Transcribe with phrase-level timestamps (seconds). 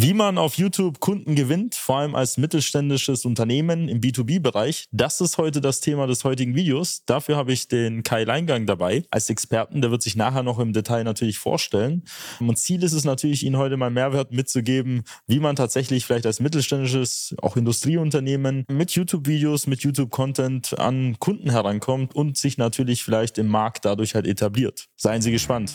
[0.00, 5.38] Wie man auf YouTube Kunden gewinnt, vor allem als mittelständisches Unternehmen im B2B-Bereich, das ist
[5.38, 7.02] heute das Thema des heutigen Videos.
[7.04, 9.80] Dafür habe ich den Kai Leingang dabei als Experten.
[9.80, 12.04] Der wird sich nachher noch im Detail natürlich vorstellen.
[12.38, 16.38] Und Ziel ist es natürlich, Ihnen heute mal Mehrwert mitzugeben, wie man tatsächlich vielleicht als
[16.38, 23.48] mittelständisches, auch Industrieunternehmen mit YouTube-Videos, mit YouTube-Content an Kunden herankommt und sich natürlich vielleicht im
[23.48, 24.86] Markt dadurch halt etabliert.
[24.94, 25.74] Seien Sie gespannt.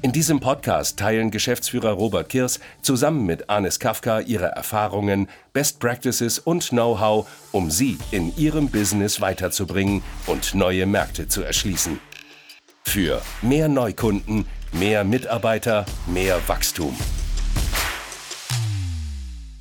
[0.00, 6.38] In diesem Podcast teilen Geschäftsführer Robert Kirs zusammen mit Anis Kafka ihre Erfahrungen, Best Practices
[6.38, 11.98] und Know-how, um sie in ihrem Business weiterzubringen und neue Märkte zu erschließen.
[12.84, 16.96] Für mehr Neukunden, mehr Mitarbeiter, mehr Wachstum.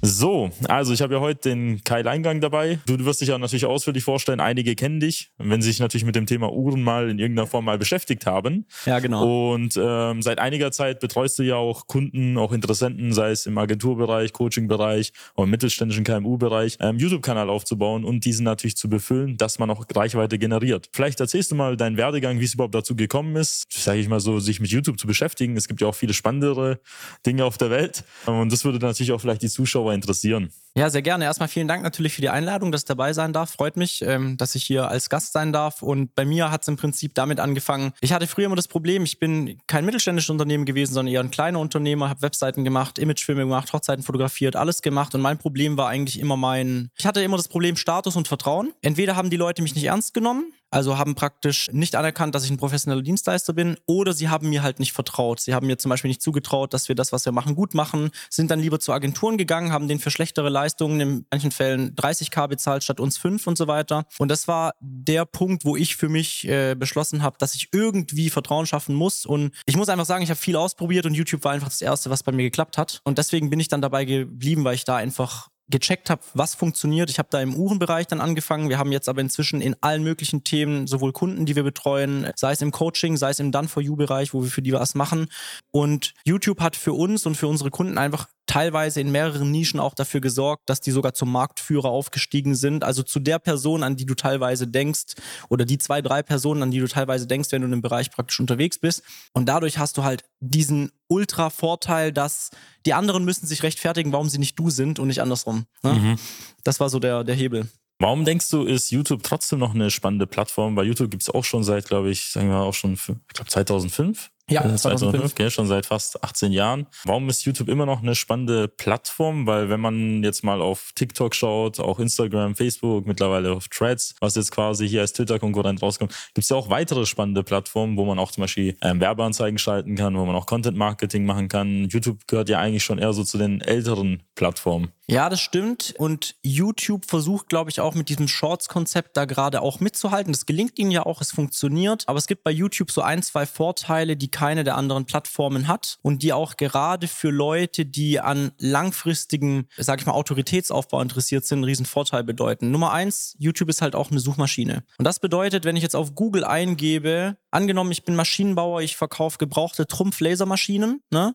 [0.01, 2.79] So, also ich habe ja heute den Kai Leingang dabei.
[2.85, 6.15] Du wirst dich ja natürlich ausführlich vorstellen, einige kennen dich, wenn sie sich natürlich mit
[6.15, 8.65] dem Thema Uhren mal in irgendeiner Form mal beschäftigt haben.
[8.85, 9.53] Ja, genau.
[9.53, 13.57] Und ähm, seit einiger Zeit betreust du ja auch Kunden, auch Interessenten, sei es im
[13.57, 19.57] Agenturbereich, Coachingbereich oder im mittelständischen KMU-Bereich, ähm, YouTube-Kanal aufzubauen und diesen natürlich zu befüllen, dass
[19.57, 20.89] man auch Reichweite generiert.
[20.93, 24.19] Vielleicht erzählst du mal deinen Werdegang, wie es überhaupt dazu gekommen ist, sage ich mal
[24.19, 25.57] so, sich mit YouTube zu beschäftigen.
[25.57, 26.79] Es gibt ja auch viele spannendere
[27.25, 30.51] Dinge auf der Welt und das würde natürlich auch vielleicht die Zuschauer interessieren.
[30.77, 31.23] Ja, sehr gerne.
[31.23, 33.49] Erstmal vielen Dank natürlich für die Einladung, dass ich dabei sein darf.
[33.49, 35.81] Freut mich, ähm, dass ich hier als Gast sein darf.
[35.81, 37.93] Und bei mir hat es im Prinzip damit angefangen.
[37.99, 41.31] Ich hatte früher immer das Problem, ich bin kein mittelständisches Unternehmen gewesen, sondern eher ein
[41.31, 45.15] kleiner Unternehmer, habe Webseiten gemacht, Imagefilme gemacht, Hochzeiten fotografiert, alles gemacht.
[45.15, 48.71] Und mein Problem war eigentlich immer mein, ich hatte immer das Problem Status und Vertrauen.
[48.83, 52.51] Entweder haben die Leute mich nicht ernst genommen, also haben praktisch nicht anerkannt, dass ich
[52.51, 55.39] ein professioneller Dienstleister bin, oder sie haben mir halt nicht vertraut.
[55.39, 58.11] Sie haben mir zum Beispiel nicht zugetraut, dass wir das, was wir machen, gut machen,
[58.29, 60.66] sind dann lieber zu Agenturen gegangen, haben denen für schlechtere Leistungen
[60.99, 64.05] in manchen Fällen 30k bezahlt statt uns 5 und so weiter.
[64.17, 68.29] Und das war der Punkt, wo ich für mich äh, beschlossen habe, dass ich irgendwie
[68.29, 69.25] Vertrauen schaffen muss.
[69.25, 72.09] Und ich muss einfach sagen, ich habe viel ausprobiert und YouTube war einfach das Erste,
[72.09, 73.01] was bei mir geklappt hat.
[73.03, 77.09] Und deswegen bin ich dann dabei geblieben, weil ich da einfach gecheckt habe, was funktioniert.
[77.09, 78.69] Ich habe da im Uhrenbereich dann angefangen.
[78.69, 82.53] Wir haben jetzt aber inzwischen in allen möglichen Themen sowohl Kunden, die wir betreuen, sei
[82.53, 85.27] es im Coaching, sei es im Done-for-You-Bereich, wo wir für die was machen.
[85.71, 89.93] Und YouTube hat für uns und für unsere Kunden einfach teilweise in mehreren Nischen auch
[89.93, 92.83] dafür gesorgt, dass die sogar zum Marktführer aufgestiegen sind.
[92.83, 95.15] Also zu der Person, an die du teilweise denkst,
[95.49, 98.09] oder die zwei, drei Personen, an die du teilweise denkst, wenn du in dem Bereich
[98.09, 99.03] praktisch unterwegs bist.
[99.33, 102.49] Und dadurch hast du halt diesen Ultra-Vorteil, dass
[102.85, 105.65] die anderen müssen sich rechtfertigen, warum sie nicht du sind und nicht andersrum.
[105.83, 105.93] Ne?
[105.93, 106.15] Mhm.
[106.63, 107.69] Das war so der, der Hebel.
[107.99, 110.75] Warum denkst du, ist YouTube trotzdem noch eine spannende Plattform?
[110.75, 113.49] Weil YouTube gibt es auch schon seit, glaube ich, sagen wir auch schon, ich glaube
[113.49, 114.29] 2005.
[114.49, 116.87] Ja, 2005, gell, schon seit fast 18 Jahren.
[117.03, 119.45] Warum ist YouTube immer noch eine spannende Plattform?
[119.45, 124.35] Weil wenn man jetzt mal auf TikTok schaut, auch Instagram, Facebook, mittlerweile auf Threads, was
[124.35, 128.19] jetzt quasi hier als Twitter-Konkurrent rauskommt, gibt es ja auch weitere spannende Plattformen, wo man
[128.19, 131.89] auch zum Beispiel ähm, Werbeanzeigen schalten kann, wo man auch Content-Marketing machen kann.
[131.89, 134.93] YouTube gehört ja eigentlich schon eher so zu den älteren Plattformen.
[135.09, 135.93] Ja, das stimmt.
[135.97, 140.33] Und YouTube versucht, glaube ich, auch mit diesem Shorts-Konzept da gerade auch mitzuhalten.
[140.33, 142.03] Das gelingt ihnen ja auch, es funktioniert.
[142.07, 145.97] Aber es gibt bei YouTube so ein, zwei Vorteile, die keine der anderen Plattformen hat
[146.03, 151.57] und die auch gerade für Leute, die an langfristigem, sag ich mal, Autoritätsaufbau interessiert sind,
[151.57, 152.69] einen riesen Vorteil bedeuten.
[152.69, 154.83] Nummer eins, YouTube ist halt auch eine Suchmaschine.
[154.99, 159.39] Und das bedeutet, wenn ich jetzt auf Google eingebe, angenommen, ich bin Maschinenbauer, ich verkaufe
[159.39, 161.33] gebrauchte Trumpf-Lasermaschinen, ne?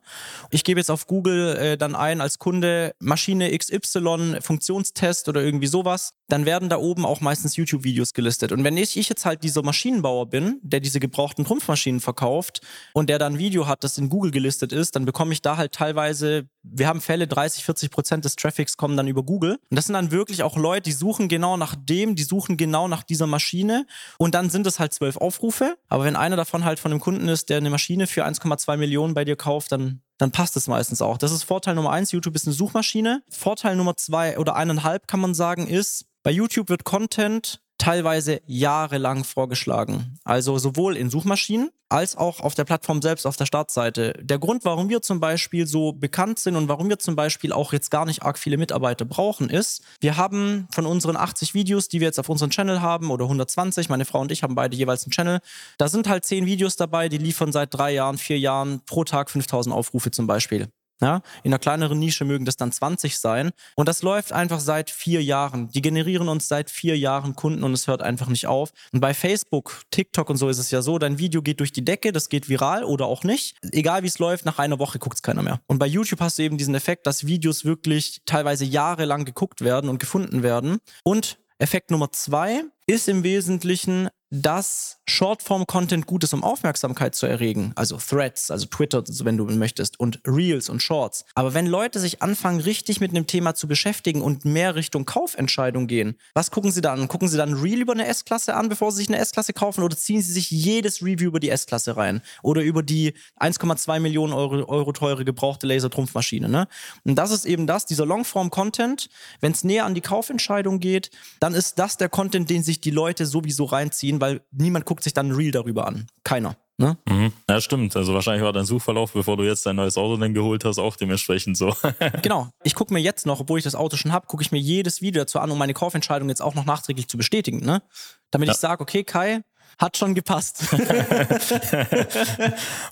[0.50, 5.66] Ich gebe jetzt auf Google äh, dann ein als Kunde Maschine XY, Funktionstest oder irgendwie
[5.66, 8.52] sowas dann werden da oben auch meistens YouTube-Videos gelistet.
[8.52, 12.62] Und wenn ich, ich jetzt halt dieser Maschinenbauer bin, der diese gebrauchten Trumpfmaschinen verkauft
[12.94, 15.58] und der da ein Video hat, das in Google gelistet ist, dann bekomme ich da
[15.58, 19.58] halt teilweise, wir haben Fälle, 30, 40 Prozent des Traffics kommen dann über Google.
[19.68, 22.88] Und das sind dann wirklich auch Leute, die suchen genau nach dem, die suchen genau
[22.88, 23.86] nach dieser Maschine.
[24.16, 25.76] Und dann sind es halt zwölf Aufrufe.
[25.90, 29.12] Aber wenn einer davon halt von einem Kunden ist, der eine Maschine für 1,2 Millionen
[29.12, 31.18] bei dir kauft, dann dann passt es meistens auch.
[31.18, 32.12] Das ist Vorteil Nummer eins.
[32.12, 33.24] YouTube ist eine Suchmaschine.
[33.28, 39.24] Vorteil Nummer zwei oder eineinhalb kann man sagen ist, bei YouTube wird Content teilweise jahrelang
[39.24, 40.18] vorgeschlagen.
[40.22, 44.14] Also sowohl in Suchmaschinen als auch auf der Plattform selbst, auf der Startseite.
[44.22, 47.72] Der Grund, warum wir zum Beispiel so bekannt sind und warum wir zum Beispiel auch
[47.72, 51.98] jetzt gar nicht arg viele Mitarbeiter brauchen, ist, wir haben von unseren 80 Videos, die
[51.98, 55.04] wir jetzt auf unserem Channel haben, oder 120, meine Frau und ich haben beide jeweils
[55.04, 55.40] einen Channel,
[55.76, 59.28] da sind halt 10 Videos dabei, die liefern seit drei Jahren, vier Jahren pro Tag
[59.28, 60.68] 5000 Aufrufe zum Beispiel.
[61.02, 63.50] Ja, in einer kleineren Nische mögen das dann 20 sein.
[63.74, 65.68] Und das läuft einfach seit vier Jahren.
[65.72, 68.70] Die generieren uns seit vier Jahren Kunden und es hört einfach nicht auf.
[68.92, 71.84] Und bei Facebook, TikTok und so ist es ja so, dein Video geht durch die
[71.84, 73.56] Decke, das geht viral oder auch nicht.
[73.72, 75.60] Egal wie es läuft, nach einer Woche guckt es keiner mehr.
[75.66, 79.90] Und bei YouTube hast du eben diesen Effekt, dass Videos wirklich teilweise jahrelang geguckt werden
[79.90, 80.78] und gefunden werden.
[81.02, 87.72] Und Effekt Nummer zwei ist im Wesentlichen, dass Shortform-Content gut ist, um Aufmerksamkeit zu erregen.
[87.74, 91.26] Also Threads, also Twitter, wenn du möchtest, und Reels und Shorts.
[91.34, 95.86] Aber wenn Leute sich anfangen, richtig mit einem Thema zu beschäftigen und mehr Richtung Kaufentscheidung
[95.86, 97.08] gehen, was gucken sie da an?
[97.08, 99.98] Gucken sie dann Reel über eine S-Klasse an, bevor sie sich eine S-Klasse kaufen, oder
[99.98, 102.22] ziehen sie sich jedes Review über die S-Klasse rein?
[102.42, 106.68] Oder über die 1,2 Millionen Euro, Euro teure gebrauchte Lasertrumpfmaschine, ne?
[107.04, 109.10] Und das ist eben das, dieser Longform-Content.
[109.42, 112.90] Wenn es näher an die Kaufentscheidung geht, dann ist das der Content, den sich die
[112.90, 116.06] Leute sowieso reinziehen, weil niemand guckt sich dann ein Reel darüber an.
[116.24, 116.56] Keiner.
[116.78, 116.96] Ne?
[117.08, 117.32] Mhm.
[117.48, 117.94] Ja, stimmt.
[117.96, 120.96] Also wahrscheinlich war dein Suchverlauf, bevor du jetzt dein neues Auto dann geholt hast, auch
[120.96, 121.76] dementsprechend so.
[122.22, 122.48] genau.
[122.64, 125.00] Ich gucke mir jetzt noch, obwohl ich das Auto schon habe, gucke ich mir jedes
[125.00, 127.58] Video dazu an, um meine Kaufentscheidung jetzt auch noch nachträglich zu bestätigen.
[127.64, 127.82] Ne?
[128.30, 128.54] Damit ja.
[128.54, 129.42] ich sage, okay, Kai,
[129.78, 130.64] hat schon gepasst.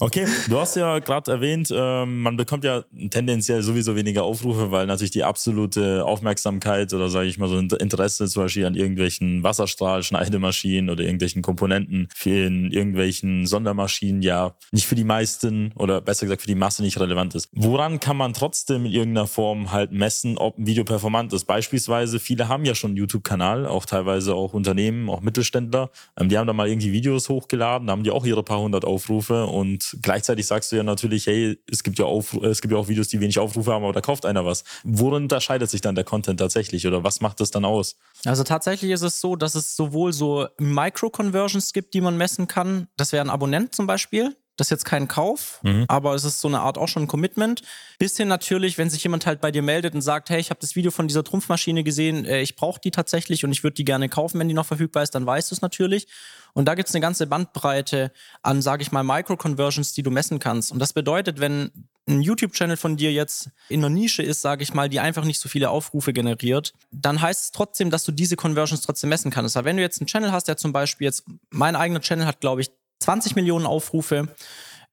[0.01, 4.87] okay, du hast ja gerade erwähnt, äh, man bekommt ja tendenziell sowieso weniger Aufrufe, weil
[4.87, 10.91] natürlich die absolute Aufmerksamkeit oder sage ich mal so Interesse zum Beispiel an irgendwelchen Wasserstrahl-Schneidemaschinen
[10.91, 16.47] oder irgendwelchen Komponenten in irgendwelchen Sondermaschinen ja nicht für die meisten oder besser gesagt für
[16.47, 17.49] die Masse nicht relevant ist.
[17.53, 21.45] Woran kann man trotzdem in irgendeiner Form halt messen, ob ein Video performant ist?
[21.45, 26.39] Beispielsweise, viele haben ja schon einen YouTube-Kanal, auch teilweise auch Unternehmen, auch Mittelständler, ähm, die
[26.39, 29.97] haben da mal irgendwie Videos hochgeladen, da haben die auch ihre paar hundert Aufrufe und
[30.03, 33.09] gleichzeitig sagst du ja natürlich, hey, es gibt ja, Aufru es gibt ja auch Videos,
[33.09, 34.65] die wenig Aufrufe haben, aber da kauft einer was.
[34.85, 37.97] Worin unterscheidet sich dann der Content tatsächlich oder was macht das dann aus?
[38.25, 42.89] Also tatsächlich ist es so, dass es sowohl so Micro-Conversions gibt, die man messen kann.
[42.97, 44.37] Das wäre ein Abonnent zum Beispiel.
[44.61, 45.87] Das ist jetzt kein Kauf, mhm.
[45.89, 47.63] aber es ist so eine Art auch schon ein Commitment.
[47.99, 50.61] Bis hin natürlich, wenn sich jemand halt bei dir meldet und sagt, hey, ich habe
[50.61, 53.87] das Video von dieser Trumpfmaschine gesehen, äh, ich brauche die tatsächlich und ich würde die
[53.87, 56.09] gerne kaufen, wenn die noch verfügbar ist, dann weißt du es natürlich.
[56.53, 58.13] Und da gibt es eine ganze Bandbreite
[58.43, 60.73] an, sage ich mal, Micro-Conversions, die du messen kannst.
[60.73, 61.71] Und das bedeutet, wenn
[62.07, 65.41] ein YouTube-Channel von dir jetzt in einer Nische ist, sage ich mal, die einfach nicht
[65.41, 69.57] so viele Aufrufe generiert, dann heißt es trotzdem, dass du diese Conversions trotzdem messen kannst.
[69.57, 72.41] Aber wenn du jetzt einen Channel hast, der zum Beispiel jetzt, mein eigener Channel hat,
[72.41, 74.29] glaube ich, 20 Millionen Aufrufe.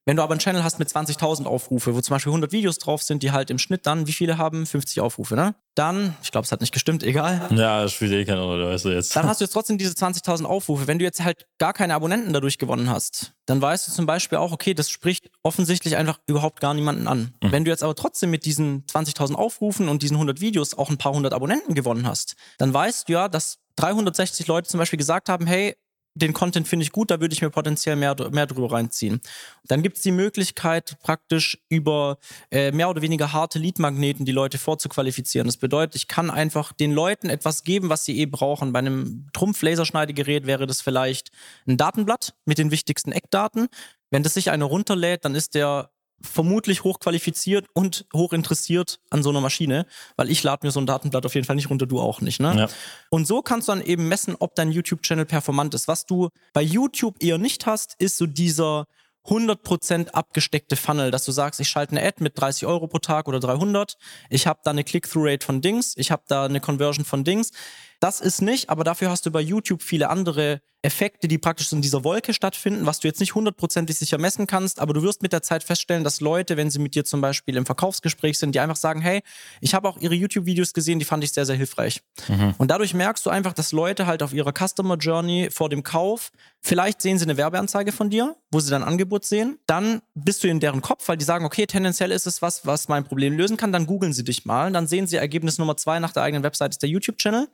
[0.08, 3.02] Wenn du aber einen Channel hast mit 20.000 Aufrufe, wo zum Beispiel 100 Videos drauf
[3.02, 4.64] sind, die halt im Schnitt dann, wie viele haben?
[4.64, 5.54] 50 Aufrufe, ne?
[5.74, 7.46] Dann, ich glaube, es hat nicht gestimmt, egal.
[7.50, 9.14] Ja, das spielt eh keine Rolle, weißt du jetzt.
[9.14, 10.86] Dann hast du jetzt trotzdem diese 20.000 Aufrufe.
[10.86, 14.38] Wenn du jetzt halt gar keine Abonnenten dadurch gewonnen hast, dann weißt du zum Beispiel
[14.38, 17.34] auch, okay, das spricht offensichtlich einfach überhaupt gar niemanden an.
[17.42, 17.52] Mhm.
[17.52, 20.96] Wenn du jetzt aber trotzdem mit diesen 20.000 Aufrufen und diesen 100 Videos auch ein
[20.96, 25.28] paar hundert Abonnenten gewonnen hast, dann weißt du ja, dass 360 Leute zum Beispiel gesagt
[25.28, 25.76] haben, hey,
[26.18, 29.20] den Content finde ich gut, da würde ich mir potenziell mehr, mehr drüber reinziehen.
[29.64, 32.18] Dann gibt es die Möglichkeit, praktisch über
[32.50, 35.46] äh, mehr oder weniger harte Leadmagneten die Leute vorzuqualifizieren.
[35.46, 38.72] Das bedeutet, ich kann einfach den Leuten etwas geben, was sie eh brauchen.
[38.72, 41.30] Bei einem Trumpf-Laserschneidegerät wäre das vielleicht
[41.66, 43.68] ein Datenblatt mit den wichtigsten Eckdaten.
[44.10, 49.40] Wenn das sich einer runterlädt, dann ist der vermutlich hochqualifiziert und hochinteressiert an so einer
[49.40, 52.20] Maschine, weil ich lade mir so ein Datenblatt auf jeden Fall nicht runter, du auch
[52.20, 52.40] nicht.
[52.40, 52.54] Ne?
[52.56, 52.68] Ja.
[53.10, 55.88] Und so kannst du dann eben messen, ob dein YouTube-Channel performant ist.
[55.88, 58.86] Was du bei YouTube eher nicht hast, ist so dieser
[59.28, 63.28] 100% abgesteckte Funnel, dass du sagst, ich schalte eine Ad mit 30 Euro pro Tag
[63.28, 63.96] oder 300,
[64.30, 67.52] ich habe da eine Click-Through-Rate von Dings, ich habe da eine Conversion von Dings.
[68.00, 71.82] Das ist nicht, aber dafür hast du bei YouTube viele andere Effekte, die praktisch in
[71.82, 75.32] dieser Wolke stattfinden, was du jetzt nicht hundertprozentig sicher messen kannst, aber du wirst mit
[75.32, 78.60] der Zeit feststellen, dass Leute, wenn sie mit dir zum Beispiel im Verkaufsgespräch sind, die
[78.60, 79.22] einfach sagen, hey,
[79.60, 82.00] ich habe auch ihre YouTube-Videos gesehen, die fand ich sehr, sehr hilfreich.
[82.28, 82.54] Mhm.
[82.58, 86.30] Und dadurch merkst du einfach, dass Leute halt auf ihrer Customer Journey vor dem Kauf,
[86.60, 90.48] vielleicht sehen sie eine Werbeanzeige von dir, wo sie dann Angebot sehen, dann bist du
[90.48, 93.56] in deren Kopf, weil die sagen, okay, tendenziell ist es was, was mein Problem lösen
[93.56, 96.44] kann, dann googeln sie dich mal, dann sehen sie Ergebnis Nummer zwei nach der eigenen
[96.44, 97.48] Website ist der YouTube-Channel.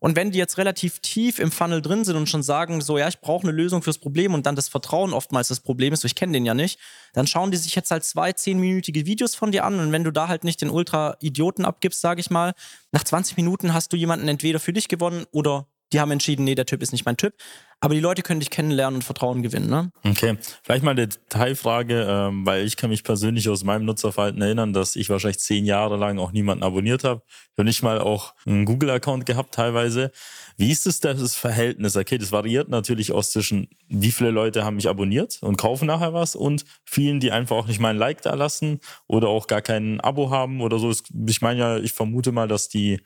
[0.00, 2.98] Und wenn die jetzt relativ tief im Funnel drin sind und schon sagen, sagen, so,
[2.98, 6.00] ja, ich brauche eine Lösung fürs Problem und dann das Vertrauen oftmals das Problem ist,
[6.00, 6.78] so, ich kenne den ja nicht,
[7.12, 10.10] dann schauen die sich jetzt halt zwei zehnminütige Videos von dir an und wenn du
[10.10, 12.54] da halt nicht den Ultra-Idioten abgibst, sage ich mal,
[12.92, 16.54] nach 20 Minuten hast du jemanden entweder für dich gewonnen oder die haben entschieden, nee,
[16.54, 17.34] der Typ ist nicht mein Typ.
[17.80, 19.68] Aber die Leute können dich kennenlernen und Vertrauen gewinnen.
[19.68, 19.92] Ne?
[20.04, 24.72] Okay, vielleicht mal eine Detailfrage, ähm, weil ich kann mich persönlich aus meinem Nutzerverhalten erinnern,
[24.72, 27.22] dass ich wahrscheinlich zehn Jahre lang auch niemanden abonniert habe.
[27.28, 30.10] Ich habe nicht mal auch einen Google-Account gehabt teilweise.
[30.56, 31.96] Wie ist es das Verhältnis?
[31.96, 36.12] Okay, das variiert natürlich aus zwischen, wie viele Leute haben mich abonniert und kaufen nachher
[36.12, 39.62] was und vielen, die einfach auch nicht mal ein Like da lassen oder auch gar
[39.62, 40.92] kein Abo haben oder so.
[41.26, 43.00] Ich meine ja, ich vermute mal, dass die,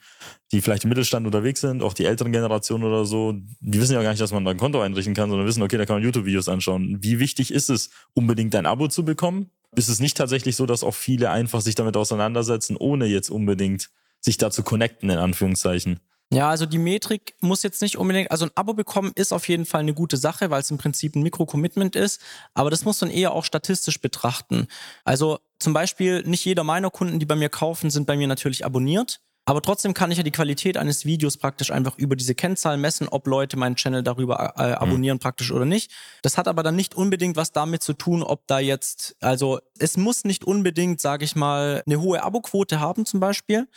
[0.51, 4.03] die vielleicht im Mittelstand unterwegs sind, auch die älteren Generationen oder so, die wissen ja
[4.03, 6.03] gar nicht, dass man da ein Konto einrichten kann, sondern wissen, okay, da kann man
[6.03, 6.99] YouTube-Videos anschauen.
[7.01, 9.49] Wie wichtig ist es, unbedingt ein Abo zu bekommen?
[9.75, 13.89] Ist es nicht tatsächlich so, dass auch viele einfach sich damit auseinandersetzen, ohne jetzt unbedingt
[14.19, 15.99] sich da zu connecten, in Anführungszeichen?
[16.31, 19.65] Ja, also die Metrik muss jetzt nicht unbedingt, also ein Abo bekommen ist auf jeden
[19.65, 22.21] Fall eine gute Sache, weil es im Prinzip ein Mikro-Commitment ist,
[22.53, 24.67] aber das muss man eher auch statistisch betrachten.
[25.03, 28.63] Also zum Beispiel nicht jeder meiner Kunden, die bei mir kaufen, sind bei mir natürlich
[28.63, 29.21] abonniert.
[29.49, 33.07] Aber trotzdem kann ich ja die Qualität eines Videos praktisch einfach über diese Kennzahlen messen,
[33.07, 34.73] ob Leute meinen Channel darüber äh, mhm.
[34.75, 35.21] abonnieren mhm.
[35.21, 35.91] praktisch oder nicht.
[36.21, 39.97] Das hat aber dann nicht unbedingt was damit zu tun, ob da jetzt, also es
[39.97, 43.67] muss nicht unbedingt, sage ich mal, eine hohe Aboquote haben zum Beispiel,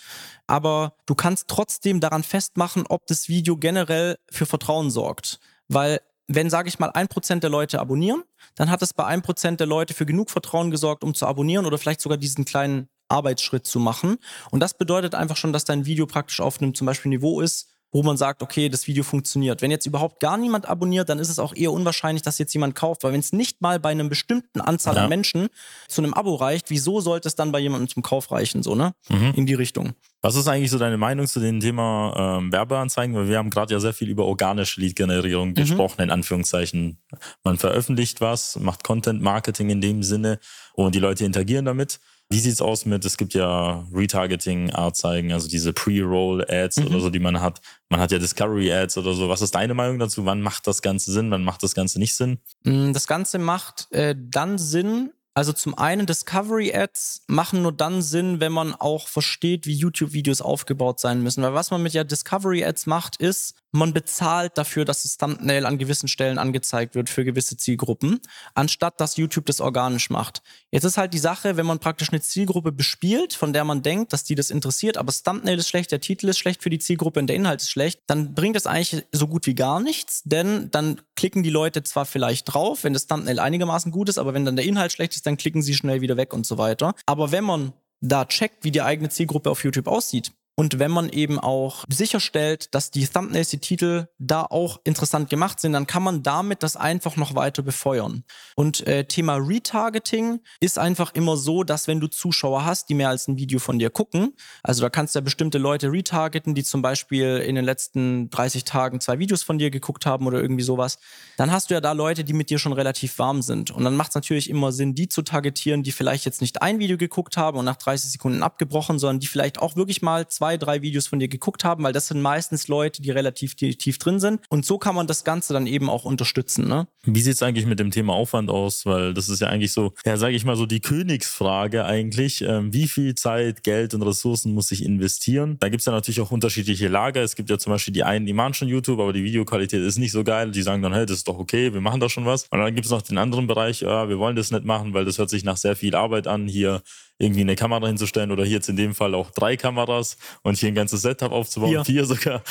[0.47, 5.41] aber du kannst trotzdem daran festmachen, ob das Video generell für Vertrauen sorgt.
[5.69, 8.25] Weil wenn, sage ich mal, ein Prozent der Leute abonnieren,
[8.57, 11.64] dann hat es bei ein Prozent der Leute für genug Vertrauen gesorgt, um zu abonnieren
[11.64, 14.16] oder vielleicht sogar diesen kleinen Arbeitsschritt zu machen.
[14.50, 17.69] Und das bedeutet einfach schon, dass dein Video praktisch auf einem zum Beispiel Niveau ist,
[17.92, 19.61] wo man sagt, okay, das Video funktioniert.
[19.61, 22.75] Wenn jetzt überhaupt gar niemand abonniert, dann ist es auch eher unwahrscheinlich, dass jetzt jemand
[22.75, 25.02] kauft, weil wenn es nicht mal bei einem bestimmten Anzahl ja.
[25.02, 25.49] an Menschen
[25.88, 28.95] zu einem Abo reicht, wieso sollte es dann bei jemandem zum Kauf reichen, so, ne?
[29.11, 29.35] Mhm.
[29.37, 29.92] In die Richtung.
[30.23, 33.14] Was ist eigentlich so deine Meinung zu dem Thema ähm, Werbeanzeigen?
[33.14, 35.54] Weil wir haben gerade ja sehr viel über organische Lead-Generierung mhm.
[35.54, 36.99] gesprochen, in Anführungszeichen.
[37.45, 40.38] Man veröffentlicht was, macht Content-Marketing in dem Sinne
[40.75, 42.00] und die Leute interagieren damit.
[42.33, 46.87] Wie sieht's aus mit, es gibt ja Retargeting-Anzeigen, also diese Pre-Roll-Ads mhm.
[46.87, 47.61] oder so, die man hat.
[47.91, 49.29] Man hat ja Discovery-Ads oder so.
[49.29, 50.25] Was ist deine Meinung dazu?
[50.25, 51.31] Wann macht das Ganze Sinn?
[51.31, 52.39] Wann macht das Ganze nicht Sinn?
[52.65, 58.41] Mm, das Ganze macht äh, dann Sinn, also zum einen Discovery-Ads machen nur dann Sinn,
[58.41, 61.43] wenn man auch versteht, wie YouTube-Videos aufgebaut sein müssen.
[61.43, 65.79] Weil was man mit ja Discovery-Ads macht, ist, man bezahlt dafür, dass das Thumbnail an
[65.79, 68.21] gewissen Stellen angezeigt wird für gewisse Zielgruppen,
[68.55, 70.43] anstatt dass YouTube das organisch macht.
[70.71, 74.12] Jetzt ist halt die Sache, wenn man praktisch eine Zielgruppe bespielt, von der man denkt,
[74.12, 76.79] dass die das interessiert, aber das Thumbnail ist schlecht, der Titel ist schlecht für die
[76.79, 80.23] Zielgruppe und der Inhalt ist schlecht, dann bringt das eigentlich so gut wie gar nichts,
[80.25, 84.35] denn dann klicken die Leute zwar vielleicht drauf, wenn das Thumbnail einigermaßen gut ist, aber
[84.35, 86.95] wenn dann der Inhalt schlecht ist, dann klicken sie schnell wieder weg und so weiter.
[87.07, 91.09] Aber wenn man da checkt, wie die eigene Zielgruppe auf YouTube aussieht, und wenn man
[91.09, 96.02] eben auch sicherstellt, dass die Thumbnails, die Titel da auch interessant gemacht sind, dann kann
[96.02, 98.25] man damit das einfach noch weiter befeuern.
[98.54, 103.09] Und äh, Thema Retargeting ist einfach immer so, dass wenn du Zuschauer hast, die mehr
[103.09, 106.64] als ein Video von dir gucken, also da kannst du ja bestimmte Leute retargeten, die
[106.64, 110.64] zum Beispiel in den letzten 30 Tagen zwei Videos von dir geguckt haben oder irgendwie
[110.64, 110.99] sowas,
[111.38, 113.71] dann hast du ja da Leute, die mit dir schon relativ warm sind.
[113.71, 116.78] Und dann macht es natürlich immer Sinn, die zu targetieren, die vielleicht jetzt nicht ein
[116.78, 120.42] Video geguckt haben und nach 30 Sekunden abgebrochen, sondern die vielleicht auch wirklich mal zwei
[120.43, 123.99] zwei, drei Videos von dir geguckt haben, weil das sind meistens Leute, die relativ tief
[123.99, 124.41] drin sind.
[124.49, 126.67] Und so kann man das Ganze dann eben auch unterstützen.
[126.67, 126.89] Ne?
[127.05, 128.85] Wie sieht es eigentlich mit dem Thema Aufwand aus?
[128.85, 132.43] Weil das ist ja eigentlich so, ja, sage ich mal so die Königsfrage eigentlich.
[132.43, 135.59] Ähm, wie viel Zeit, Geld und Ressourcen muss ich investieren?
[135.61, 137.23] Da gibt es ja natürlich auch unterschiedliche Lager.
[137.23, 139.99] Es gibt ja zum Beispiel die einen, die machen schon YouTube, aber die Videoqualität ist
[139.99, 140.51] nicht so geil.
[140.51, 142.49] Die sagen dann, hey, das ist doch okay, wir machen da schon was.
[142.51, 145.05] Und dann gibt es noch den anderen Bereich, ja, wir wollen das nicht machen, weil
[145.05, 146.83] das hört sich nach sehr viel Arbeit an, hier
[147.23, 150.69] irgendwie eine Kamera hinzustellen oder hier jetzt in dem Fall auch drei Kameras und hier
[150.69, 152.43] ein ganzes Setup aufzubauen, vier, vier sogar,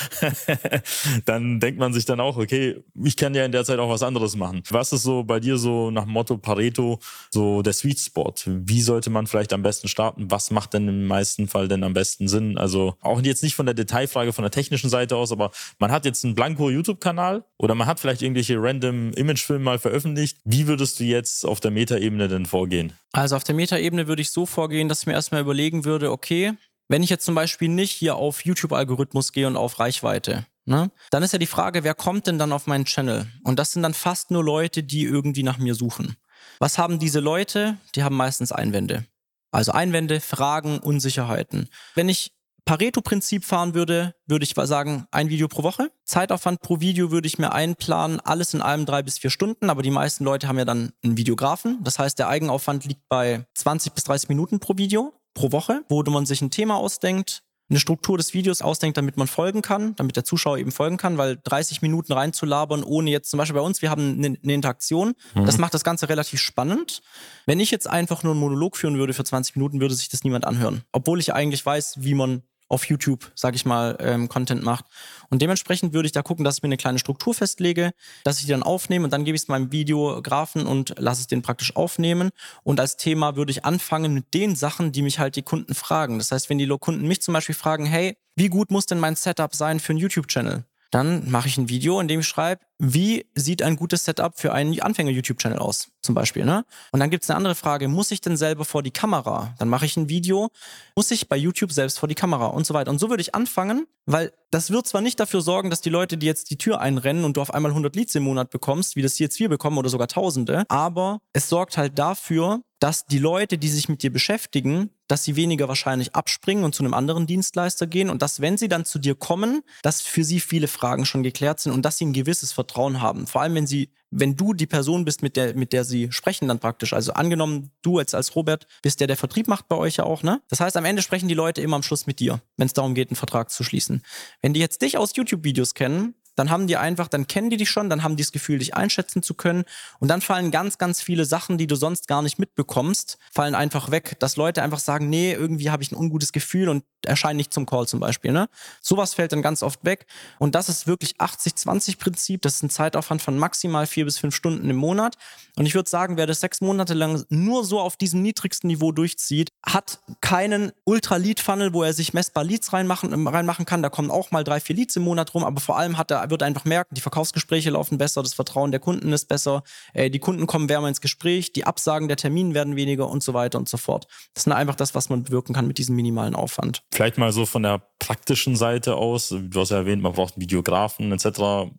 [1.25, 4.03] dann denkt man sich dann auch, okay, ich kann ja in der Zeit auch was
[4.03, 4.63] anderes machen.
[4.69, 6.99] Was ist so bei dir so nach Motto Pareto
[7.31, 8.33] so der Sweet Spot?
[8.45, 10.31] Wie sollte man vielleicht am besten starten?
[10.31, 12.57] Was macht denn im meisten Fall denn am besten Sinn?
[12.57, 16.05] Also auch jetzt nicht von der Detailfrage von der technischen Seite aus, aber man hat
[16.05, 20.39] jetzt einen blanko YouTube-Kanal oder man hat vielleicht irgendwelche random Imagefilme mal veröffentlicht.
[20.43, 22.93] Wie würdest du jetzt auf der Metaebene denn vorgehen?
[23.11, 26.53] Also auf der Metaebene würde ich so vorgehen, dass ich mir erstmal überlegen würde, okay,
[26.87, 30.91] Wenn ich jetzt zum Beispiel nicht hier auf YouTube-Algorithmus gehe und auf Reichweite, Ne?
[31.09, 33.27] Dann ist ja die Frage, wer kommt denn dann auf meinen Channel?
[33.43, 36.17] Und das sind dann fast nur Leute, die irgendwie nach mir suchen.
[36.59, 37.77] Was haben diese Leute?
[37.95, 39.05] Die haben meistens Einwände.
[39.51, 41.67] Also Einwände, Fragen, Unsicherheiten.
[41.95, 42.31] Wenn ich
[42.65, 45.91] Pareto-Prinzip fahren würde, würde ich sagen, ein Video pro Woche.
[46.05, 49.81] Zeitaufwand pro Video würde ich mir einplanen, alles in allem drei bis vier Stunden, aber
[49.81, 51.83] die meisten Leute haben ja dann einen Videografen.
[51.83, 56.03] Das heißt, der Eigenaufwand liegt bei 20 bis 30 Minuten pro Video pro Woche, wo
[56.03, 60.17] man sich ein Thema ausdenkt, eine Struktur des Videos ausdenkt, damit man folgen kann, damit
[60.17, 63.81] der Zuschauer eben folgen kann, weil 30 Minuten reinzulabern, ohne jetzt zum Beispiel bei uns,
[63.81, 65.45] wir haben eine, eine Interaktion, mhm.
[65.45, 67.01] das macht das Ganze relativ spannend.
[67.45, 70.23] Wenn ich jetzt einfach nur einen Monolog führen würde für 20 Minuten, würde sich das
[70.23, 70.83] niemand anhören.
[70.91, 74.85] Obwohl ich eigentlich weiß, wie man auf YouTube, sage ich mal, ähm, Content macht.
[75.29, 77.91] Und dementsprechend würde ich da gucken, dass ich mir eine kleine Struktur festlege,
[78.23, 81.27] dass ich die dann aufnehme und dann gebe ich es meinem Videografen und lasse es
[81.27, 82.29] den praktisch aufnehmen.
[82.63, 86.17] Und als Thema würde ich anfangen mit den Sachen, die mich halt die Kunden fragen.
[86.17, 89.15] Das heißt, wenn die Kunden mich zum Beispiel fragen, hey, wie gut muss denn mein
[89.15, 90.63] Setup sein für einen YouTube-Channel?
[90.91, 94.53] Dann mache ich ein Video, in dem ich schreibe, wie sieht ein gutes Setup für
[94.53, 96.43] einen Anfänger-YouTube-Channel aus, zum Beispiel.
[96.43, 96.65] Ne?
[96.91, 99.55] Und dann gibt es eine andere Frage, muss ich denn selber vor die Kamera?
[99.57, 100.49] Dann mache ich ein Video,
[100.95, 102.91] muss ich bei YouTube selbst vor die Kamera und so weiter.
[102.91, 106.17] Und so würde ich anfangen, weil das wird zwar nicht dafür sorgen, dass die Leute,
[106.17, 109.01] die jetzt die Tür einrennen und du auf einmal 100 Leads im Monat bekommst, wie
[109.01, 113.57] das jetzt wir bekommen oder sogar Tausende, aber es sorgt halt dafür, dass die Leute,
[113.57, 117.85] die sich mit dir beschäftigen, dass sie weniger wahrscheinlich abspringen und zu einem anderen Dienstleister
[117.85, 121.21] gehen und dass, wenn sie dann zu dir kommen, dass für sie viele Fragen schon
[121.21, 123.27] geklärt sind und dass sie ein gewisses Vertrauen haben.
[123.27, 126.47] Vor allem, wenn sie, wenn du die Person bist, mit der, mit der sie sprechen
[126.47, 126.93] dann praktisch.
[126.93, 130.23] Also angenommen, du jetzt als Robert bist der, der Vertrieb macht bei euch ja auch,
[130.23, 130.41] ne?
[130.47, 132.95] Das heißt, am Ende sprechen die Leute immer am Schluss mit dir, wenn es darum
[132.95, 134.03] geht, einen Vertrag zu schließen.
[134.41, 137.69] Wenn die jetzt dich aus YouTube-Videos kennen, dann haben die einfach, dann kennen die dich
[137.69, 139.63] schon, dann haben die das Gefühl, dich einschätzen zu können.
[139.99, 143.91] Und dann fallen ganz, ganz viele Sachen, die du sonst gar nicht mitbekommst, fallen einfach
[143.91, 144.15] weg.
[144.19, 147.65] Dass Leute einfach sagen, nee, irgendwie habe ich ein ungutes Gefühl und erscheinen nicht zum
[147.65, 148.31] Call zum Beispiel.
[148.31, 148.49] Ne?
[148.81, 150.05] Sowas fällt dann ganz oft weg.
[150.39, 152.41] Und das ist wirklich 80-20-Prinzip.
[152.41, 155.17] Das ist ein Zeitaufwand von maximal vier bis fünf Stunden im Monat.
[155.57, 158.91] Und ich würde sagen, wer das sechs Monate lang nur so auf diesem niedrigsten Niveau
[158.91, 163.83] durchzieht, hat keinen Ultra-Lead-Funnel, wo er sich messbar Leads reinmachen, reinmachen kann.
[163.83, 166.29] Da kommen auch mal drei, vier Leads im Monat rum, aber vor allem hat er
[166.29, 169.63] wird einfach merken, die Verkaufsgespräche laufen besser, das Vertrauen der Kunden ist besser,
[169.93, 173.33] äh, die Kunden kommen wärmer ins Gespräch, die Absagen der Termine werden weniger und so
[173.33, 174.07] weiter und so fort.
[174.33, 176.83] Das ist einfach das, was man bewirken kann mit diesem minimalen Aufwand.
[176.91, 181.11] Vielleicht mal so von der praktischen Seite aus, du hast ja erwähnt, man braucht Videografen
[181.11, 181.71] etc.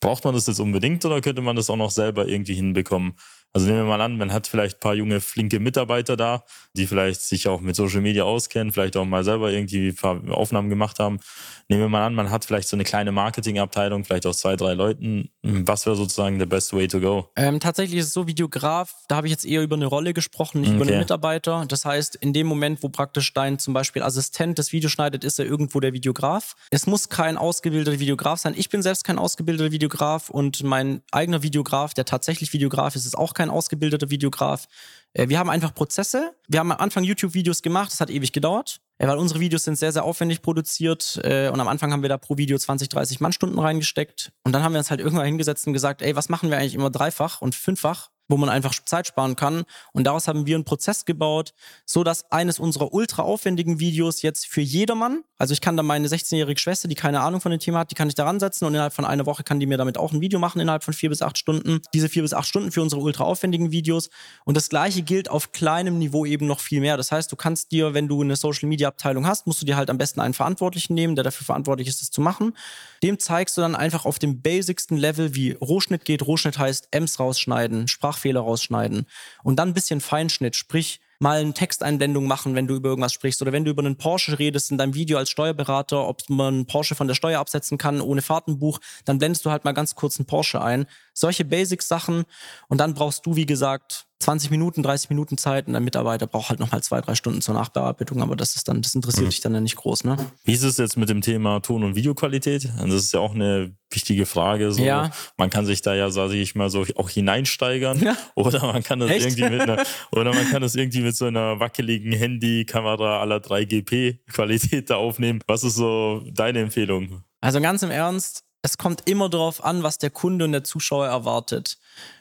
[0.00, 3.16] Braucht man das jetzt unbedingt oder könnte man das auch noch selber irgendwie hinbekommen?
[3.56, 6.42] Also nehmen wir mal an, man hat vielleicht ein paar junge, flinke Mitarbeiter da,
[6.76, 10.20] die vielleicht sich auch mit Social Media auskennen, vielleicht auch mal selber irgendwie ein paar
[10.30, 11.20] Aufnahmen gemacht haben.
[11.68, 14.74] Nehmen wir mal an, man hat vielleicht so eine kleine Marketingabteilung, vielleicht aus zwei, drei
[14.74, 15.30] Leuten.
[15.42, 17.30] Was wäre sozusagen der best way to go?
[17.36, 20.60] Ähm, tatsächlich ist es so, Videograf, da habe ich jetzt eher über eine Rolle gesprochen,
[20.60, 20.76] nicht okay.
[20.76, 21.64] über einen Mitarbeiter.
[21.68, 25.38] Das heißt, in dem Moment, wo praktisch dein zum Beispiel Assistent das Video schneidet, ist
[25.38, 26.56] er irgendwo der Videograf.
[26.70, 28.54] Es muss kein ausgebildeter Videograf sein.
[28.56, 33.16] Ich bin selbst kein ausgebildeter Videograf und mein eigener Videograf, der tatsächlich Videograf ist, ist
[33.16, 34.66] auch kein kein ausgebildeter Videograf.
[35.12, 36.34] Äh, wir haben einfach Prozesse.
[36.48, 39.76] Wir haben am Anfang YouTube-Videos gemacht, das hat ewig gedauert, äh, weil unsere Videos sind
[39.76, 43.20] sehr, sehr aufwendig produziert äh, und am Anfang haben wir da pro Video 20, 30
[43.20, 46.50] Mannstunden reingesteckt und dann haben wir uns halt irgendwann hingesetzt und gesagt, ey, was machen
[46.50, 48.10] wir eigentlich immer dreifach und fünffach?
[48.28, 49.64] Wo man einfach Zeit sparen kann.
[49.92, 51.52] Und daraus haben wir einen Prozess gebaut,
[51.84, 56.06] so dass eines unserer ultra aufwendigen Videos jetzt für jedermann, also ich kann da meine
[56.08, 58.74] 16-jährige Schwester, die keine Ahnung von dem Thema hat, die kann ich daran setzen und
[58.74, 61.10] innerhalb von einer Woche kann die mir damit auch ein Video machen, innerhalb von vier
[61.10, 61.80] bis acht Stunden.
[61.92, 64.10] Diese vier bis acht Stunden für unsere ultra aufwendigen Videos.
[64.44, 66.96] Und das gleiche gilt auf kleinem Niveau eben noch viel mehr.
[66.96, 69.76] Das heißt, du kannst dir, wenn du eine Social Media Abteilung hast, musst du dir
[69.76, 72.56] halt am besten einen Verantwortlichen nehmen, der dafür verantwortlich ist, das zu machen.
[73.02, 76.26] Dem zeigst du dann einfach auf dem basicsten Level, wie Rohschnitt geht.
[76.26, 79.06] Rohschnitt heißt Ems rausschneiden, Sprach Sprachfehler rausschneiden
[79.42, 83.40] und dann ein bisschen Feinschnitt, sprich mal eine Texteinblendung machen, wenn du über irgendwas sprichst
[83.40, 86.94] oder wenn du über einen Porsche redest in deinem Video als Steuerberater, ob man Porsche
[86.94, 90.26] von der Steuer absetzen kann ohne Fahrtenbuch, dann blendest du halt mal ganz kurz einen
[90.26, 90.86] Porsche ein.
[91.14, 92.24] Solche Basic-Sachen
[92.68, 96.48] und dann brauchst du, wie gesagt, 20 Minuten, 30 Minuten Zeit und der Mitarbeiter braucht
[96.48, 99.30] halt nochmal zwei, drei Stunden zur Nachbearbeitung, aber das ist dann, das interessiert mhm.
[99.30, 100.16] dich dann ja nicht groß, ne?
[100.44, 102.70] Wie ist es jetzt mit dem Thema Ton- und Videoqualität?
[102.78, 104.72] Also das ist ja auch eine wichtige Frage.
[104.72, 104.82] So.
[104.82, 105.10] Ja.
[105.36, 108.00] Man kann sich da ja, sage ich mal, so auch hineinsteigern.
[108.00, 108.16] Ja.
[108.34, 109.26] Oder man kann das Echt?
[109.26, 114.90] irgendwie mit einer, oder man kann das irgendwie mit so einer wackeligen Handykamera aller 3GP-Qualität
[114.90, 115.40] da aufnehmen.
[115.46, 117.22] Was ist so deine Empfehlung?
[117.40, 121.06] Also ganz im Ernst, es kommt immer darauf an, was der Kunde und der Zuschauer
[121.06, 121.76] erwartet.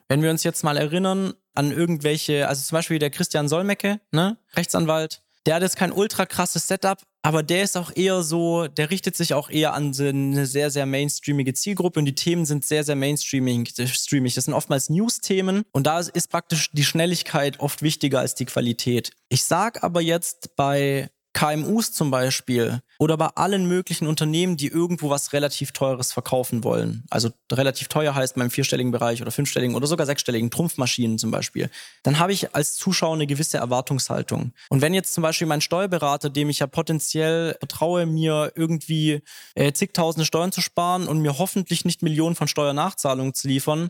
[0.10, 4.38] Wenn wir uns jetzt mal erinnern an irgendwelche, also zum Beispiel der Christian Solmecke, ne,
[4.54, 8.92] Rechtsanwalt, der hat jetzt kein ultra krasses Setup, aber der ist auch eher so, der
[8.92, 12.84] richtet sich auch eher an eine sehr, sehr mainstreamige Zielgruppe und die Themen sind sehr,
[12.84, 13.66] sehr mainstreaming.
[13.66, 14.36] Streamig.
[14.36, 19.12] Das sind oftmals News-Themen und da ist praktisch die Schnelligkeit oft wichtiger als die Qualität.
[19.30, 25.10] Ich sag aber jetzt bei KMUs zum Beispiel oder bei allen möglichen Unternehmen, die irgendwo
[25.10, 27.04] was relativ Teures verkaufen wollen.
[27.10, 31.70] Also relativ teuer heißt beim vierstelligen Bereich oder fünfstelligen oder sogar sechsstelligen Trumpfmaschinen zum Beispiel.
[32.04, 34.54] Dann habe ich als Zuschauer eine gewisse Erwartungshaltung.
[34.70, 39.22] Und wenn jetzt zum Beispiel mein Steuerberater, dem ich ja potenziell vertraue, mir irgendwie
[39.56, 43.90] äh, zigtausende Steuern zu sparen und mir hoffentlich nicht Millionen von Steuernachzahlungen zu liefern,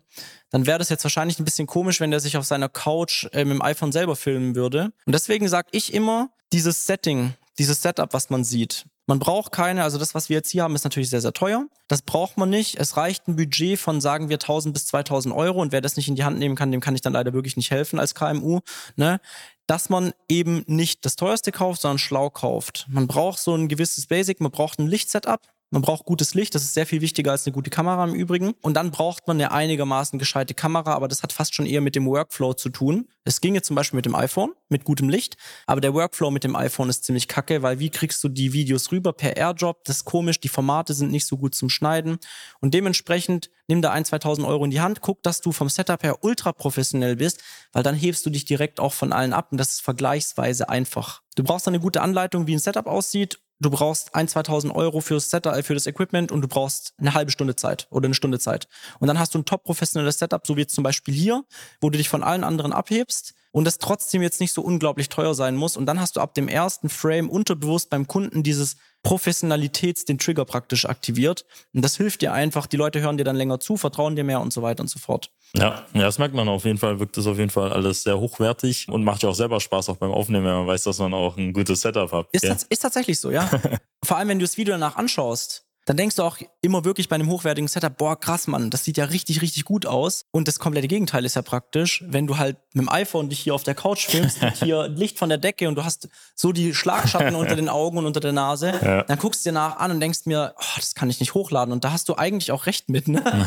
[0.49, 3.43] dann wäre das jetzt wahrscheinlich ein bisschen komisch, wenn der sich auf seiner Couch äh,
[3.43, 4.93] mit dem iPhone selber filmen würde.
[5.05, 8.85] Und deswegen sage ich immer, dieses Setting, dieses Setup, was man sieht.
[9.05, 11.65] Man braucht keine, also das, was wir jetzt hier haben, ist natürlich sehr, sehr teuer.
[11.89, 12.79] Das braucht man nicht.
[12.79, 15.61] Es reicht ein Budget von, sagen wir, 1000 bis 2000 Euro.
[15.61, 17.57] Und wer das nicht in die Hand nehmen kann, dem kann ich dann leider wirklich
[17.57, 18.61] nicht helfen als KMU.
[18.95, 19.19] Ne?
[19.67, 22.85] Dass man eben nicht das teuerste kauft, sondern schlau kauft.
[22.87, 25.41] Man braucht so ein gewisses Basic, man braucht ein Lichtsetup.
[25.73, 28.53] Man braucht gutes Licht, das ist sehr viel wichtiger als eine gute Kamera im Übrigen.
[28.61, 31.95] Und dann braucht man eine einigermaßen gescheite Kamera, aber das hat fast schon eher mit
[31.95, 33.07] dem Workflow zu tun.
[33.23, 36.55] Es ginge zum Beispiel mit dem iPhone, mit gutem Licht, aber der Workflow mit dem
[36.55, 39.83] iPhone ist ziemlich kacke, weil wie kriegst du die Videos rüber per AirDrop?
[39.85, 42.19] Das ist komisch, die Formate sind nicht so gut zum Schneiden.
[42.59, 46.03] Und dementsprechend nimm da ein, 2000 Euro in die Hand, guck, dass du vom Setup
[46.03, 49.57] her ultra professionell bist, weil dann hebst du dich direkt auch von allen ab und
[49.57, 51.23] das ist vergleichsweise einfach.
[51.35, 55.29] Du brauchst eine gute Anleitung, wie ein Setup aussieht du brauchst ein, 2000 Euro fürs
[55.29, 58.67] Setup, für das Equipment und du brauchst eine halbe Stunde Zeit oder eine Stunde Zeit.
[58.99, 61.43] Und dann hast du ein top professionelles Setup, so wie jetzt zum Beispiel hier,
[61.81, 65.35] wo du dich von allen anderen abhebst und das trotzdem jetzt nicht so unglaublich teuer
[65.35, 65.77] sein muss.
[65.77, 70.45] Und dann hast du ab dem ersten Frame unterbewusst beim Kunden dieses Professionalitäts, den Trigger
[70.45, 71.45] praktisch aktiviert.
[71.73, 72.67] Und das hilft dir einfach.
[72.67, 74.97] Die Leute hören dir dann länger zu, vertrauen dir mehr und so weiter und so
[74.97, 75.31] fort.
[75.55, 78.19] Ja, ja, das merkt man auf jeden Fall, wirkt das auf jeden Fall alles sehr
[78.19, 81.13] hochwertig und macht ja auch selber Spaß auch beim Aufnehmen, wenn man weiß, dass man
[81.13, 82.27] auch ein gutes Setup hat.
[82.31, 82.55] Ist, ja.
[82.69, 83.47] ist tatsächlich so, ja.
[84.03, 87.15] Vor allem, wenn du das Video danach anschaust, dann denkst du auch immer wirklich bei
[87.15, 90.25] einem hochwertigen Setup, boah, krass, Mann, das sieht ja richtig, richtig gut aus.
[90.31, 93.53] Und das komplette Gegenteil ist ja praktisch, wenn du halt mit dem iPhone dich hier
[93.53, 96.73] auf der Couch filmst, mit hier Licht von der Decke und du hast so die
[96.73, 99.03] Schlagschatten unter den Augen und unter der Nase, ja.
[99.03, 101.73] dann guckst du dir nach an und denkst mir, oh, das kann ich nicht hochladen.
[101.73, 103.21] Und da hast du eigentlich auch recht mit, ne?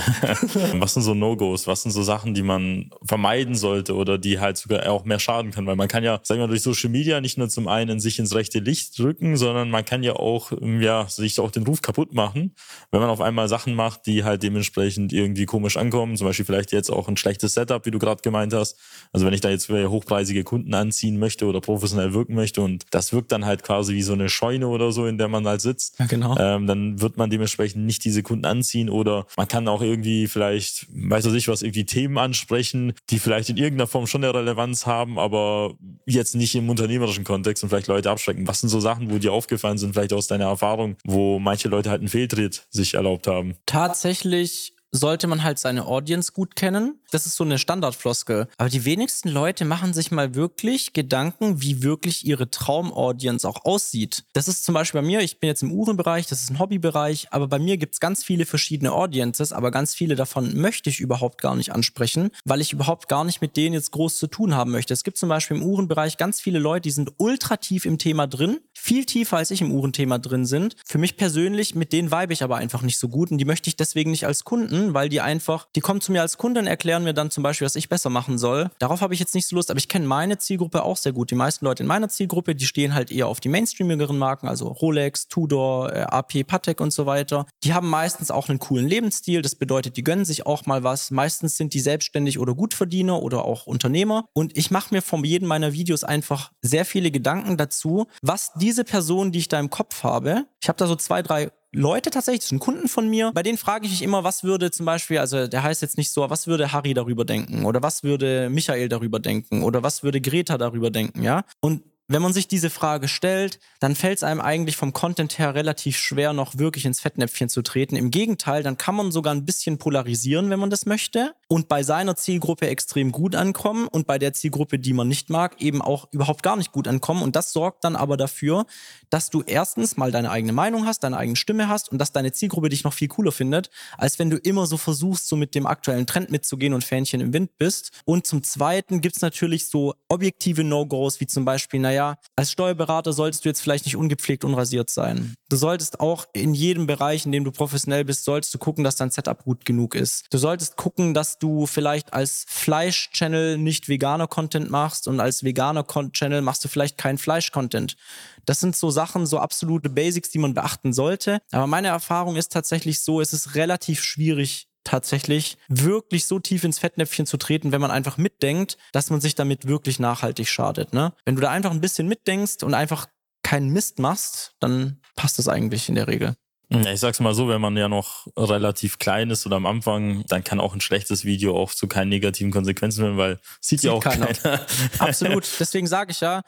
[0.74, 1.66] Was sind so No-Gos?
[1.66, 5.52] Was sind so Sachen, die man vermeiden sollte oder die halt sogar auch mehr schaden
[5.52, 5.66] können?
[5.66, 8.18] Weil man kann ja, sagen wir mal, durch Social Media nicht nur zum einen sich
[8.18, 12.12] ins rechte Licht drücken, sondern man kann ja auch, ja, sich auch den Ruf kaputt
[12.12, 12.54] machen machen,
[12.90, 16.16] wenn man auf einmal Sachen macht, die halt dementsprechend irgendwie komisch ankommen.
[16.16, 18.78] Zum Beispiel vielleicht jetzt auch ein schlechtes Setup, wie du gerade gemeint hast.
[19.12, 23.12] Also wenn ich da jetzt hochpreisige Kunden anziehen möchte oder professionell wirken möchte und das
[23.12, 25.98] wirkt dann halt quasi wie so eine Scheune oder so, in der man halt sitzt,
[25.98, 26.36] ja, genau.
[26.38, 30.86] ähm, dann wird man dementsprechend nicht diese Kunden anziehen oder man kann auch irgendwie vielleicht,
[30.90, 35.18] weiß ich was, irgendwie Themen ansprechen, die vielleicht in irgendeiner Form schon eine Relevanz haben,
[35.18, 35.74] aber
[36.06, 38.46] jetzt nicht im unternehmerischen Kontext und vielleicht Leute abschrecken.
[38.46, 41.90] Was sind so Sachen, wo dir aufgefallen sind, vielleicht aus deiner Erfahrung, wo manche Leute
[41.90, 43.56] halt einen Fehltritt sich erlaubt haben?
[43.66, 47.00] Tatsächlich sollte man halt seine Audience gut kennen.
[47.10, 48.48] Das ist so eine Standardfloskel.
[48.58, 54.24] Aber die wenigsten Leute machen sich mal wirklich Gedanken, wie wirklich ihre Traumaudience auch aussieht.
[54.32, 57.28] Das ist zum Beispiel bei mir, ich bin jetzt im Uhrenbereich, das ist ein Hobbybereich,
[57.30, 61.00] aber bei mir gibt es ganz viele verschiedene Audiences, aber ganz viele davon möchte ich
[61.00, 64.54] überhaupt gar nicht ansprechen, weil ich überhaupt gar nicht mit denen jetzt groß zu tun
[64.54, 64.94] haben möchte.
[64.94, 68.26] Es gibt zum Beispiel im Uhrenbereich ganz viele Leute, die sind ultra tief im Thema
[68.26, 70.76] drin, viel tiefer als ich im Uhrenthema drin sind.
[70.84, 73.68] Für mich persönlich, mit denen vibe ich aber einfach nicht so gut und die möchte
[73.68, 76.66] ich deswegen nicht als Kunden, weil die einfach, die kommen zu mir als Kunde und
[76.66, 78.70] erklären mir dann zum Beispiel, was ich besser machen soll.
[78.78, 81.30] Darauf habe ich jetzt nicht so Lust, aber ich kenne meine Zielgruppe auch sehr gut.
[81.30, 84.68] Die meisten Leute in meiner Zielgruppe, die stehen halt eher auf die mainstreamigeren Marken, also
[84.68, 87.46] Rolex, Tudor, äh, AP, Patek und so weiter.
[87.64, 89.42] Die haben meistens auch einen coolen Lebensstil.
[89.42, 91.10] Das bedeutet, die gönnen sich auch mal was.
[91.10, 94.26] Meistens sind die selbstständig oder Gutverdiener oder auch Unternehmer.
[94.32, 98.84] Und ich mache mir von jedem meiner Videos einfach sehr viele Gedanken dazu, was diese
[98.84, 102.40] Person, die ich da im Kopf habe, ich habe da so zwei, drei Leute tatsächlich,
[102.40, 105.18] das sind Kunden von mir, bei denen frage ich mich immer, was würde zum Beispiel,
[105.18, 108.88] also der heißt jetzt nicht so, was würde Harry darüber denken oder was würde Michael
[108.88, 111.44] darüber denken oder was würde Greta darüber denken, ja?
[111.60, 115.54] Und wenn man sich diese Frage stellt, dann fällt es einem eigentlich vom Content her
[115.54, 117.96] relativ schwer, noch wirklich ins Fettnäpfchen zu treten.
[117.96, 121.82] Im Gegenteil, dann kann man sogar ein bisschen polarisieren, wenn man das möchte, und bei
[121.82, 126.08] seiner Zielgruppe extrem gut ankommen und bei der Zielgruppe, die man nicht mag, eben auch
[126.12, 127.22] überhaupt gar nicht gut ankommen.
[127.22, 128.66] Und das sorgt dann aber dafür,
[129.10, 132.32] dass du erstens mal deine eigene Meinung hast, deine eigene Stimme hast und dass deine
[132.32, 135.66] Zielgruppe dich noch viel cooler findet, als wenn du immer so versuchst, so mit dem
[135.66, 137.90] aktuellen Trend mitzugehen und Fähnchen im Wind bist.
[138.04, 143.12] Und zum Zweiten gibt's natürlich so objektive No-Gos, wie zum Beispiel, naja, naja, als Steuerberater
[143.14, 145.34] solltest du jetzt vielleicht nicht ungepflegt, unrasiert sein.
[145.48, 148.96] Du solltest auch in jedem Bereich, in dem du professionell bist, solltest du gucken, dass
[148.96, 150.26] dein Setup gut genug ist.
[150.30, 156.64] Du solltest gucken, dass du vielleicht als Fleisch-Channel nicht Veganer-Content machst und als Veganer-Channel machst
[156.64, 157.96] du vielleicht keinen Fleisch-Content.
[158.44, 161.40] Das sind so Sachen, so absolute Basics, die man beachten sollte.
[161.50, 166.78] Aber meine Erfahrung ist tatsächlich so, es ist relativ schwierig, tatsächlich wirklich so tief ins
[166.78, 170.94] Fettnäpfchen zu treten, wenn man einfach mitdenkt, dass man sich damit wirklich nachhaltig schadet.
[170.94, 171.12] Ne?
[171.24, 173.06] Wenn du da einfach ein bisschen mitdenkst und einfach
[173.42, 176.36] keinen Mist machst, dann passt das eigentlich in der Regel.
[176.68, 180.42] Ich sag's mal so, wenn man ja noch relativ klein ist oder am Anfang, dann
[180.42, 183.92] kann auch ein schlechtes Video auch zu keinen negativen Konsequenzen führen, weil sieht, sieht ja
[183.92, 184.26] auch keiner.
[184.26, 184.66] keiner.
[184.98, 185.48] Absolut.
[185.60, 186.42] Deswegen sage ich ja,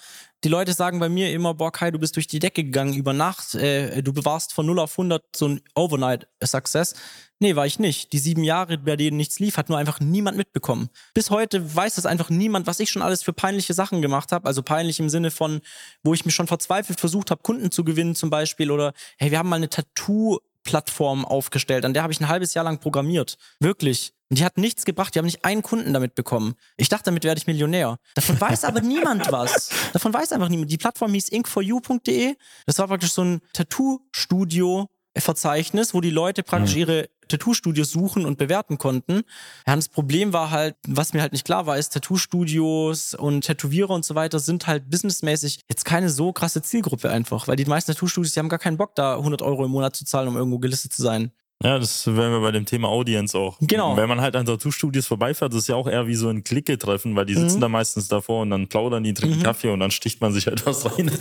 [0.45, 3.13] die Leute sagen bei mir immer, boah Kai, du bist durch die Decke gegangen über
[3.13, 6.95] Nacht, äh, du bewahrst von 0 auf 100 so ein Overnight-Success.
[7.41, 8.13] Nee, war ich nicht.
[8.13, 10.91] Die sieben Jahre, bei denen nichts lief, hat nur einfach niemand mitbekommen.
[11.15, 14.47] Bis heute weiß das einfach niemand, was ich schon alles für peinliche Sachen gemacht habe.
[14.47, 15.61] Also peinlich im Sinne von,
[16.03, 18.71] wo ich mich schon verzweifelt versucht habe, Kunden zu gewinnen zum Beispiel.
[18.71, 22.53] Oder, hey, wir haben mal eine Tattoo- Plattform aufgestellt, an der habe ich ein halbes
[22.53, 23.39] Jahr lang programmiert.
[23.59, 24.13] Wirklich.
[24.29, 26.57] Und die hat nichts gebracht, die haben nicht einen Kunden damit bekommen.
[26.77, 27.97] Ich dachte, damit werde ich Millionär.
[28.15, 29.71] Davon weiß aber niemand was.
[29.95, 30.71] Davon weiß einfach niemand.
[30.71, 32.35] Die Plattform hieß inkforyou.de.
[32.67, 36.81] Das war praktisch so ein Tattoo-Studio, Verzeichnis, wo die Leute praktisch mhm.
[36.81, 39.23] ihre Tattoo-Studios suchen und bewerten konnten.
[39.67, 43.91] Ja, das Problem war halt, was mir halt nicht klar war, ist, Tattoo-Studios und Tätowierer
[43.91, 47.93] und so weiter sind halt businessmäßig jetzt keine so krasse Zielgruppe einfach, weil die meisten
[47.93, 50.59] Tattoo-Studios, die haben gar keinen Bock, da 100 Euro im Monat zu zahlen, um irgendwo
[50.59, 51.33] gelistet zu sein.
[51.65, 53.59] Ja, das wären wir bei dem Thema Audience auch.
[53.61, 53.97] Genau.
[53.97, 57.17] Wenn man halt an Tattoo-Studios vorbeifährt, das ist ja auch eher wie so ein Clique-Treffen,
[57.17, 57.63] weil die sitzen mhm.
[57.63, 59.43] da meistens davor und dann plaudern die, trinken mhm.
[59.43, 61.11] Kaffee und dann sticht man sich halt was rein.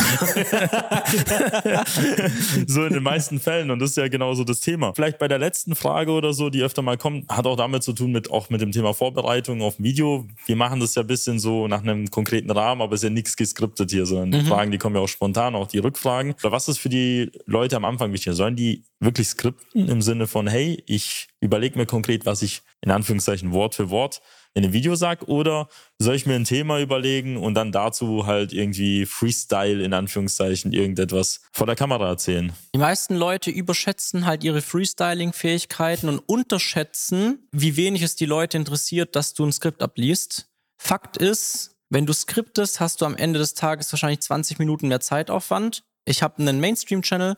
[2.67, 4.93] so in den meisten Fällen und das ist ja genauso das Thema.
[4.93, 7.93] Vielleicht bei der letzten Frage oder so, die öfter mal kommt, hat auch damit zu
[7.93, 10.27] tun mit auch mit dem Thema Vorbereitung auf Video.
[10.45, 13.09] Wir machen das ja ein bisschen so nach einem konkreten Rahmen, aber es ist ja
[13.09, 14.45] nichts geskriptet hier, sondern mhm.
[14.45, 16.35] Fragen, die kommen ja auch spontan, auch die Rückfragen.
[16.43, 18.35] Was ist für die Leute am Anfang wichtig?
[18.35, 22.91] Sollen die wirklich skripten im Sinne von, hey, ich überlege mir konkret, was ich in
[22.91, 24.21] Anführungszeichen Wort für Wort
[24.53, 28.53] in einem Video sage, oder soll ich mir ein Thema überlegen und dann dazu halt
[28.53, 32.51] irgendwie Freestyle in Anführungszeichen irgendetwas vor der Kamera erzählen?
[32.73, 39.15] Die meisten Leute überschätzen halt ihre Freestyling-Fähigkeiten und unterschätzen, wie wenig es die Leute interessiert,
[39.15, 40.49] dass du ein Skript abliest.
[40.77, 44.99] Fakt ist, wenn du skriptest, hast du am Ende des Tages wahrscheinlich 20 Minuten mehr
[44.99, 45.83] Zeitaufwand.
[46.07, 47.35] Ich habe einen Mainstream-Channel,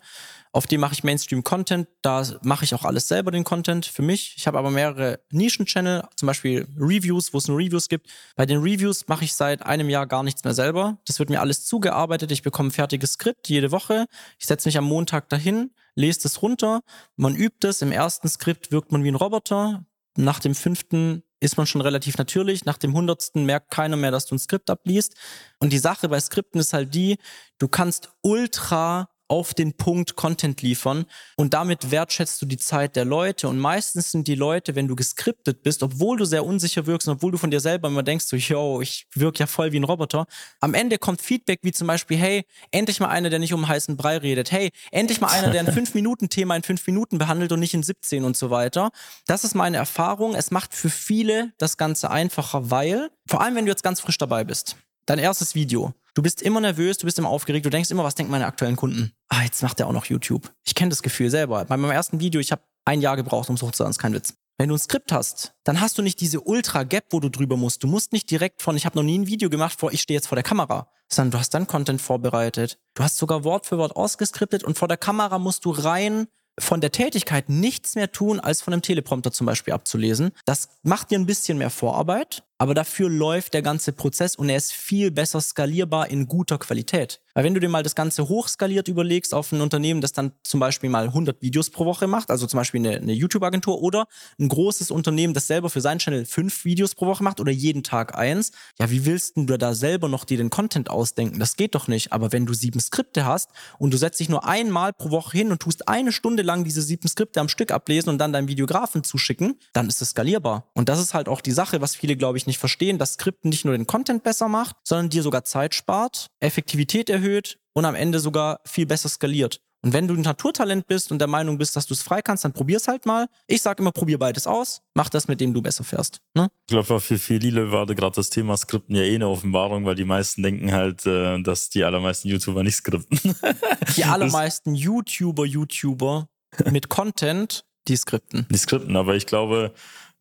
[0.51, 1.87] auf dem mache ich Mainstream-Content.
[2.01, 4.33] Da mache ich auch alles selber, den Content für mich.
[4.37, 8.07] Ich habe aber mehrere Nischen-Channel, zum Beispiel Reviews, wo es nur Reviews gibt.
[8.35, 10.97] Bei den Reviews mache ich seit einem Jahr gar nichts mehr selber.
[11.05, 12.31] Das wird mir alles zugearbeitet.
[12.31, 14.05] Ich bekomme ein fertiges Skript jede Woche.
[14.39, 16.81] Ich setze mich am Montag dahin, lese es runter.
[17.15, 17.81] Man übt es.
[17.81, 19.85] Im ersten Skript wirkt man wie ein Roboter.
[20.15, 22.65] Nach dem fünften ist man schon relativ natürlich.
[22.65, 25.15] Nach dem hundertsten merkt keiner mehr, dass du ein Skript abliest.
[25.59, 27.17] Und die Sache bei Skripten ist halt die,
[27.59, 31.05] du kannst ultra auf den Punkt Content liefern
[31.37, 34.95] und damit wertschätzt du die Zeit der Leute und meistens sind die Leute, wenn du
[34.95, 38.25] geskriptet bist, obwohl du sehr unsicher wirkst und obwohl du von dir selber immer denkst,
[38.25, 40.25] so, yo, ich wirke ja voll wie ein Roboter,
[40.59, 43.95] am Ende kommt Feedback wie zum Beispiel, hey, endlich mal einer, der nicht um heißen
[43.95, 47.73] Brei redet, hey, endlich mal einer, der ein 5-Minuten-Thema in 5 Minuten behandelt und nicht
[47.73, 48.89] in 17 und so weiter.
[49.27, 50.35] Das ist meine Erfahrung.
[50.35, 54.17] Es macht für viele das Ganze einfacher, weil, vor allem wenn du jetzt ganz frisch
[54.17, 57.91] dabei bist, dein erstes Video, Du bist immer nervös, du bist immer aufgeregt, du denkst
[57.91, 59.13] immer, was denken meine aktuellen Kunden?
[59.29, 60.51] Ah, jetzt macht er auch noch YouTube.
[60.65, 61.63] Ich kenne das Gefühl selber.
[61.63, 64.33] Bei meinem ersten Video, ich habe ein Jahr gebraucht, um es hochzuladen, ist kein Witz.
[64.57, 67.83] Wenn du ein Skript hast, dann hast du nicht diese Ultra-Gap, wo du drüber musst.
[67.83, 70.17] Du musst nicht direkt von, ich habe noch nie ein Video gemacht, vor ich stehe
[70.17, 72.79] jetzt vor der Kamera, sondern du hast dann Content vorbereitet.
[72.95, 76.27] Du hast sogar Wort für Wort ausgeskriptet und vor der Kamera musst du rein
[76.59, 80.31] von der Tätigkeit nichts mehr tun, als von einem Teleprompter zum Beispiel abzulesen.
[80.43, 84.57] Das macht dir ein bisschen mehr Vorarbeit, aber dafür läuft der ganze Prozess und er
[84.57, 87.21] ist viel besser skalierbar in guter Qualität.
[87.33, 90.59] Weil wenn du dir mal das Ganze hochskaliert überlegst auf ein Unternehmen, das dann zum
[90.59, 94.49] Beispiel mal 100 Videos pro Woche macht, also zum Beispiel eine, eine YouTube-Agentur oder ein
[94.49, 98.17] großes Unternehmen, das selber für seinen Channel fünf Videos pro Woche macht oder jeden Tag
[98.17, 101.39] eins, ja, wie willst du da selber noch dir den Content ausdenken?
[101.39, 102.11] Das geht doch nicht.
[102.11, 105.51] Aber wenn du sieben Skripte hast und du setzt dich nur einmal pro Woche hin
[105.51, 109.05] und tust eine Stunde lang diese sieben Skripte am Stück ablesen und dann deinem Videografen
[109.05, 110.69] zuschicken, dann ist es skalierbar.
[110.73, 113.49] Und das ist halt auch die Sache, was viele, glaube ich, nicht verstehen, dass Skripten
[113.49, 117.95] nicht nur den Content besser macht, sondern dir sogar Zeit spart, Effektivität erhöht und am
[117.95, 119.61] Ende sogar viel besser skaliert.
[119.81, 122.43] Und wenn du ein Naturtalent bist und der Meinung bist, dass du es frei kannst,
[122.43, 123.27] dann probier's halt mal.
[123.47, 124.81] Ich sage immer, probier beides aus.
[124.93, 126.19] Mach das, mit dem du besser fährst.
[126.33, 126.49] Ne?
[126.67, 130.03] Ich glaube, für viele war gerade das Thema Skripten ja eh eine Offenbarung, weil die
[130.03, 133.35] meisten denken halt, äh, dass die allermeisten YouTuber nicht skripten.
[133.95, 136.27] die allermeisten YouTuber, YouTuber
[136.69, 138.47] mit Content, die skripten.
[138.51, 139.73] Die skripten, aber ich glaube,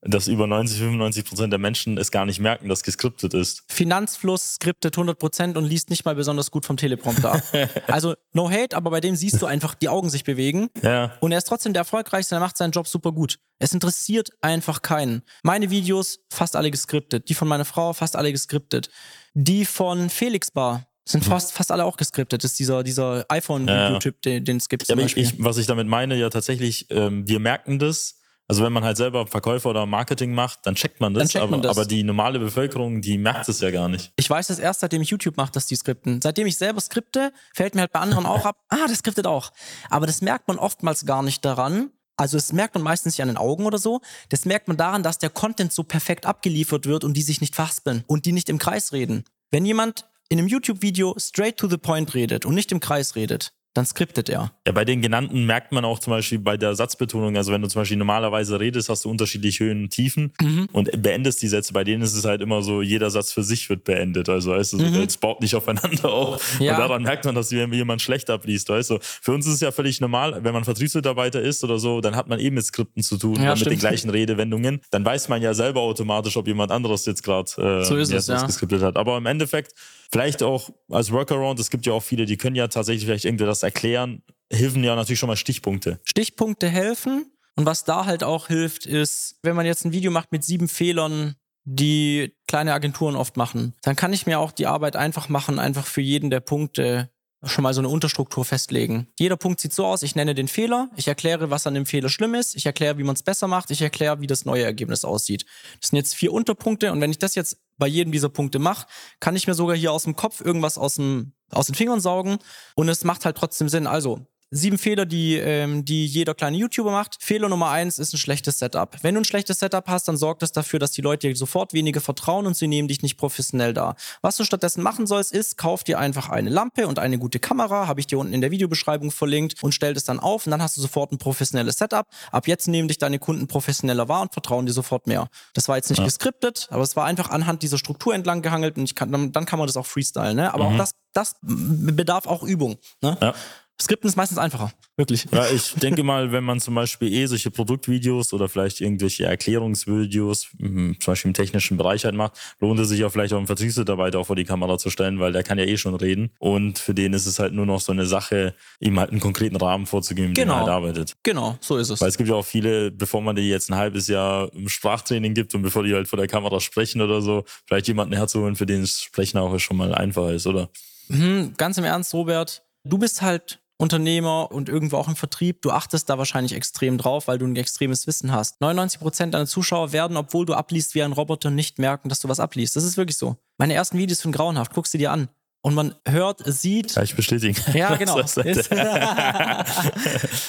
[0.03, 3.65] dass über 90, 95 Prozent der Menschen es gar nicht merken, dass geskriptet ist.
[3.69, 7.43] Finanzfluss skriptet 100 Prozent und liest nicht mal besonders gut vom Teleprompter ab.
[7.89, 10.69] also no hate, aber bei dem siehst du einfach die Augen sich bewegen.
[10.83, 11.17] Ja.
[11.21, 13.39] Und er ist trotzdem der erfolgreichste, er macht seinen Job super gut.
[13.59, 15.23] Es interessiert einfach keinen.
[15.43, 18.91] Meine Videos fast alle geskriptet, die von meiner Frau fast alle geskriptet,
[19.35, 21.31] die von Felix Bar sind mhm.
[21.31, 22.45] fast, fast alle auch geskriptet.
[22.45, 24.33] Das ist dieser, dieser iPhone-Videotyp, ja.
[24.33, 24.87] den, den es gibt.
[24.89, 28.17] Ja, ich, ich, was ich damit meine, ja tatsächlich, ähm, wir merken das,
[28.51, 31.61] Also wenn man halt selber Verkäufer oder Marketing macht, dann checkt man das, checkt man
[31.61, 31.77] aber, das.
[31.77, 34.11] aber die normale Bevölkerung, die merkt es ja gar nicht.
[34.17, 36.23] Ich weiß es erst, seitdem ich YouTube mache, dass die skripten.
[36.23, 39.51] Seitdem ich selber skripte, fällt mir halt bei anderen auch ab, ah, das skriptet auch.
[39.91, 41.91] Aber das merkt man oftmals gar nicht daran.
[42.17, 44.01] Also das merkt man meistens nicht an den Augen oder so.
[44.31, 47.55] Das merkt man daran, dass der Content so perfekt abgeliefert wird und die sich nicht
[47.55, 49.25] verhaspeln und die nicht im Kreis reden.
[49.51, 53.53] Wenn jemand in einem YouTube-Video straight to the point redet und nicht im Kreis redet,
[53.79, 54.53] dann skriptet er.
[54.67, 57.69] Ja, bei den genannten merkt man auch zum Beispiel bei der Satzbetonung, also wenn du
[57.69, 60.69] zum Beispiel normalerweise redest, hast du unterschiedliche Höhen und Tiefen Mhm.
[60.73, 61.73] und beendest die Sätze.
[61.73, 64.29] Bei denen ist es halt immer so, jeder Satz für sich wird beendet.
[64.29, 66.59] Also weißt du, es baut nicht aufeinander auf.
[66.59, 66.64] Mhm.
[66.67, 66.73] Ja.
[66.75, 68.99] Und daran merkt man, dass jemand schlecht abliest, weißt du.
[69.01, 72.29] Für uns ist es ja völlig normal, wenn man Vertriebsmitarbeiter ist oder so, dann hat
[72.29, 74.81] man eh mit Skripten zu tun, Ja, mit den gleichen Redewendungen.
[74.91, 78.27] Dann weiß man ja selber automatisch, ob jemand anderes jetzt gerade äh, So ist es,
[78.27, 78.45] ja.
[78.45, 78.97] geskriptet hat.
[78.97, 79.73] Aber im Endeffekt,
[80.11, 83.44] vielleicht auch als Workaround, es gibt ja auch viele, die können ja tatsächlich vielleicht irgendwie
[83.44, 86.01] das erklären, helfen ja natürlich schon mal Stichpunkte.
[86.05, 87.33] Stichpunkte helfen.
[87.57, 90.68] Und was da halt auch hilft, ist, wenn man jetzt ein Video macht mit sieben
[90.68, 95.59] Fehlern, die kleine Agenturen oft machen, dann kann ich mir auch die Arbeit einfach machen,
[95.59, 97.11] einfach für jeden der Punkte
[97.44, 99.07] schon mal so eine Unterstruktur festlegen.
[99.18, 102.09] Jeder Punkt sieht so aus, ich nenne den Fehler, ich erkläre, was an dem Fehler
[102.09, 105.05] schlimm ist, ich erkläre, wie man es besser macht, ich erkläre, wie das neue Ergebnis
[105.05, 105.46] aussieht.
[105.81, 108.87] Das sind jetzt vier Unterpunkte und wenn ich das jetzt bei jedem dieser Punkte mache,
[109.20, 112.38] kann ich mir sogar hier aus dem Kopf irgendwas aus, dem, aus den Fingern saugen
[112.74, 113.87] und es macht halt trotzdem Sinn.
[113.87, 117.19] Also, Sieben Fehler, die, ähm, die jeder kleine YouTuber macht.
[117.21, 118.97] Fehler Nummer eins ist ein schlechtes Setup.
[119.03, 121.75] Wenn du ein schlechtes Setup hast, dann sorgt das dafür, dass die Leute dir sofort
[121.75, 123.95] weniger vertrauen und sie nehmen dich nicht professionell dar.
[124.23, 127.89] Was du stattdessen machen sollst, ist, kauf dir einfach eine Lampe und eine gute Kamera,
[127.89, 130.63] habe ich dir unten in der Videobeschreibung verlinkt und stell das dann auf und dann
[130.63, 132.07] hast du sofort ein professionelles Setup.
[132.33, 135.29] Ab jetzt nehmen dich deine Kunden professioneller wahr und vertrauen dir sofort mehr.
[135.53, 138.85] Das war jetzt nicht geskriptet, aber es war einfach anhand dieser Struktur entlang gehangelt und
[138.85, 140.37] ich kann, dann, dann kann man das auch freestylen.
[140.37, 140.55] Ne?
[140.55, 142.79] Aber auch das, das bedarf auch Übung.
[143.03, 143.19] Ne?
[143.21, 143.35] Ja.
[143.81, 144.73] Skripten ist meistens einfacher.
[144.97, 145.27] Wirklich.
[145.31, 150.49] Ja, ich denke mal, wenn man zum Beispiel eh solche Produktvideos oder vielleicht irgendwelche Erklärungsvideos,
[150.59, 153.47] mhm, zum Beispiel im technischen Bereich halt macht, lohnt es sich ja vielleicht auch einen
[153.47, 156.31] Vertriebsmitarbeiter auch vor die Kamera zu stellen, weil der kann ja eh schon reden.
[156.38, 159.57] Und für den ist es halt nur noch so eine Sache, ihm halt einen konkreten
[159.57, 160.59] Rahmen vorzugeben, mit dem er Genau.
[160.59, 161.17] halt arbeitet.
[161.23, 162.01] Genau, so ist es.
[162.01, 165.35] Weil es gibt ja auch viele, bevor man die jetzt ein halbes Jahr im Sprachtraining
[165.35, 168.67] gibt und bevor die halt vor der Kamera sprechen oder so, vielleicht jemanden herzuholen, für
[168.67, 170.69] den das Sprechen auch schon mal einfacher ist, oder?
[171.09, 175.62] Mhm, ganz im Ernst, Robert, du bist halt Unternehmer und irgendwo auch im Vertrieb.
[175.62, 178.61] Du achtest da wahrscheinlich extrem drauf, weil du ein extremes Wissen hast.
[178.61, 182.41] 99% deiner Zuschauer werden, obwohl du abliest wie ein Roboter, nicht merken, dass du was
[182.41, 182.75] abliest.
[182.75, 183.37] Das ist wirklich so.
[183.57, 184.75] Meine ersten Videos sind grauenhaft.
[184.75, 185.29] Guckst du dir an.
[185.61, 187.57] Und man hört, sieht, Kann ich bestätigen.
[187.77, 188.17] Ja, genau.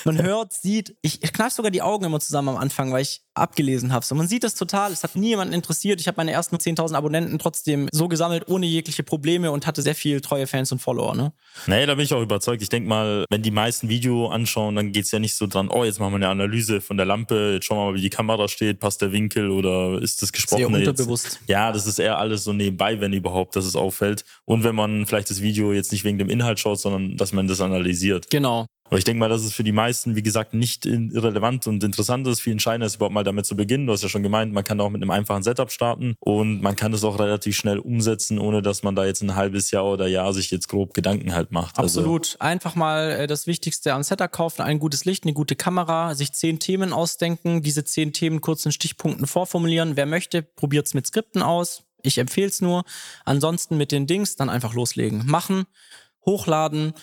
[0.06, 3.24] Man hört, sieht, ich, ich kneif sogar die Augen immer zusammen am Anfang, weil ich
[3.40, 4.06] abgelesen habe.
[4.06, 6.00] So, man sieht das total, es hat nie jemanden interessiert.
[6.00, 9.96] Ich habe meine ersten 10.000 Abonnenten trotzdem so gesammelt, ohne jegliche Probleme und hatte sehr
[9.96, 11.16] viel treue Fans und Follower.
[11.16, 11.34] Ne?
[11.68, 12.62] Nee, da bin ich auch überzeugt.
[12.62, 15.84] Ich denke mal, wenn die meisten Video anschauen, dann geht's ja nicht so dran, oh,
[15.84, 18.48] jetzt machen wir eine Analyse von der Lampe, jetzt schauen wir mal, wie die Kamera
[18.48, 20.60] steht, passt der Winkel oder ist das gesprochen?
[20.60, 21.40] Sehr unterbewusst.
[21.48, 24.24] Ja, das ist eher alles so nebenbei, wenn überhaupt, dass es auffällt.
[24.46, 27.48] Und wenn man vielleicht das Video jetzt nicht wegen dem Inhalt schaut, sondern dass man
[27.48, 28.30] das analysiert.
[28.30, 28.66] Genau.
[28.90, 32.28] Aber ich denke mal, dass es für die meisten, wie gesagt, nicht irrelevant und interessant
[32.28, 32.42] ist.
[32.42, 33.86] Viel entscheidender ist überhaupt mal damit zu beginnen.
[33.86, 36.76] Du hast ja schon gemeint, man kann auch mit einem einfachen Setup starten und man
[36.76, 40.08] kann das auch relativ schnell umsetzen, ohne dass man da jetzt ein halbes Jahr oder
[40.08, 41.78] Jahr sich jetzt grob Gedanken halt macht.
[41.78, 42.36] Also, Absolut.
[42.40, 46.34] Einfach mal äh, das Wichtigste am Setup kaufen, ein gutes Licht, eine gute Kamera, sich
[46.34, 49.98] zehn Themen ausdenken, diese zehn Themen kurz in Stichpunkten vorformulieren.
[49.98, 51.84] Wer möchte, probiert's mit Skripten aus.
[52.02, 52.86] Ich empfehle es nur.
[53.24, 55.28] Ansonsten mit den Dings dann einfach loslegen.
[55.28, 55.66] Machen,
[56.26, 56.94] hochladen,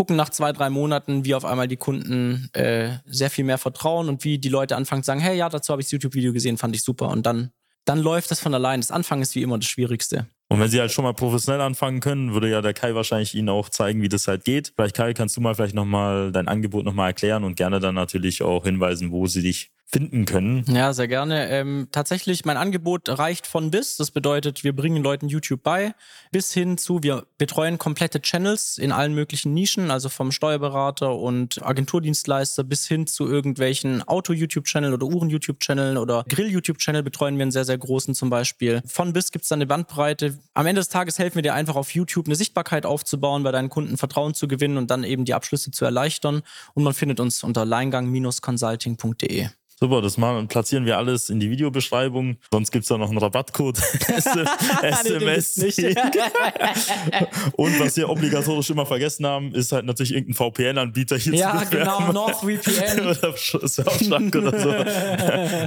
[0.00, 4.08] gucken nach zwei, drei Monaten, wie auf einmal die Kunden äh, sehr viel mehr vertrauen
[4.08, 6.56] und wie die Leute anfangen zu sagen, hey, ja, dazu habe ich das YouTube-Video gesehen,
[6.56, 7.08] fand ich super.
[7.10, 7.50] Und dann,
[7.84, 8.80] dann läuft das von allein.
[8.80, 10.26] Das Anfang ist wie immer das Schwierigste.
[10.48, 13.50] Und wenn sie halt schon mal professionell anfangen können, würde ja der Kai wahrscheinlich Ihnen
[13.50, 14.72] auch zeigen, wie das halt geht.
[14.74, 18.40] Vielleicht Kai, kannst du mal vielleicht nochmal dein Angebot nochmal erklären und gerne dann natürlich
[18.42, 20.64] auch hinweisen, wo sie dich finden können.
[20.68, 21.48] Ja, sehr gerne.
[21.48, 23.96] Ähm, tatsächlich, mein Angebot reicht von bis.
[23.96, 25.94] Das bedeutet, wir bringen Leuten YouTube bei,
[26.30, 31.64] bis hin zu, wir betreuen komplette Channels in allen möglichen Nischen, also vom Steuerberater und
[31.64, 37.78] Agenturdienstleister bis hin zu irgendwelchen Auto-YouTube-Channel oder Uhren-YouTube-Channel oder Grill-YouTube-Channel betreuen wir einen sehr, sehr
[37.78, 38.82] großen zum Beispiel.
[38.86, 40.38] Von bis gibt's dann eine Bandbreite.
[40.54, 43.70] Am Ende des Tages helfen wir dir einfach auf YouTube eine Sichtbarkeit aufzubauen, bei deinen
[43.70, 46.42] Kunden Vertrauen zu gewinnen und dann eben die Abschlüsse zu erleichtern.
[46.74, 49.48] Und man findet uns unter leingang-consulting.de.
[49.82, 52.36] Super, das machen, platzieren wir alles in die Videobeschreibung.
[52.52, 53.78] Sonst gibt's da noch einen Rabattcode.
[54.82, 55.56] SMS.
[57.56, 61.70] Und was wir obligatorisch immer vergessen haben, ist halt natürlich irgendein VPN-Anbieter hier Ja, zu
[61.70, 62.06] bewerben.
[62.06, 63.00] genau, NordVPN.
[63.06, 64.70] oder Surfshark oder so.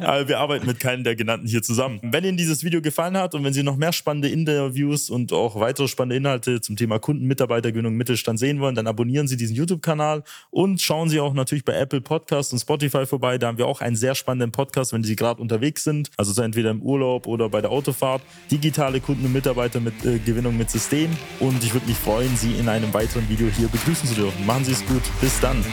[0.05, 1.99] Aber wir arbeiten mit keinem der genannten hier zusammen.
[2.03, 5.59] Wenn Ihnen dieses Video gefallen hat und wenn Sie noch mehr spannende Interviews und auch
[5.59, 10.23] weitere spannende Inhalte zum Thema Kunden, Mitarbeitergewinnung, Mittelstand sehen wollen, dann abonnieren Sie diesen YouTube-Kanal
[10.51, 13.39] und schauen Sie auch natürlich bei Apple Podcasts und Spotify vorbei.
[13.39, 16.41] Da haben wir auch ein sehr spannenden Podcast, wenn Sie gerade unterwegs sind, also so
[16.41, 18.21] entweder im Urlaub oder bei der Autofahrt.
[18.51, 21.09] Digitale Kunden und Mitarbeiter mit äh, Gewinnung mit System.
[21.39, 24.45] Und ich würde mich freuen, Sie in einem weiteren Video hier begrüßen zu dürfen.
[24.45, 25.03] Machen Sie es gut.
[25.21, 25.63] Bis dann.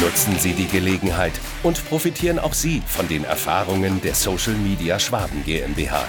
[0.00, 1.32] Nutzen Sie die Gelegenheit
[1.62, 6.08] und profitieren auch Sie von den Erfahrungen der Social Media Schwaben GmbH.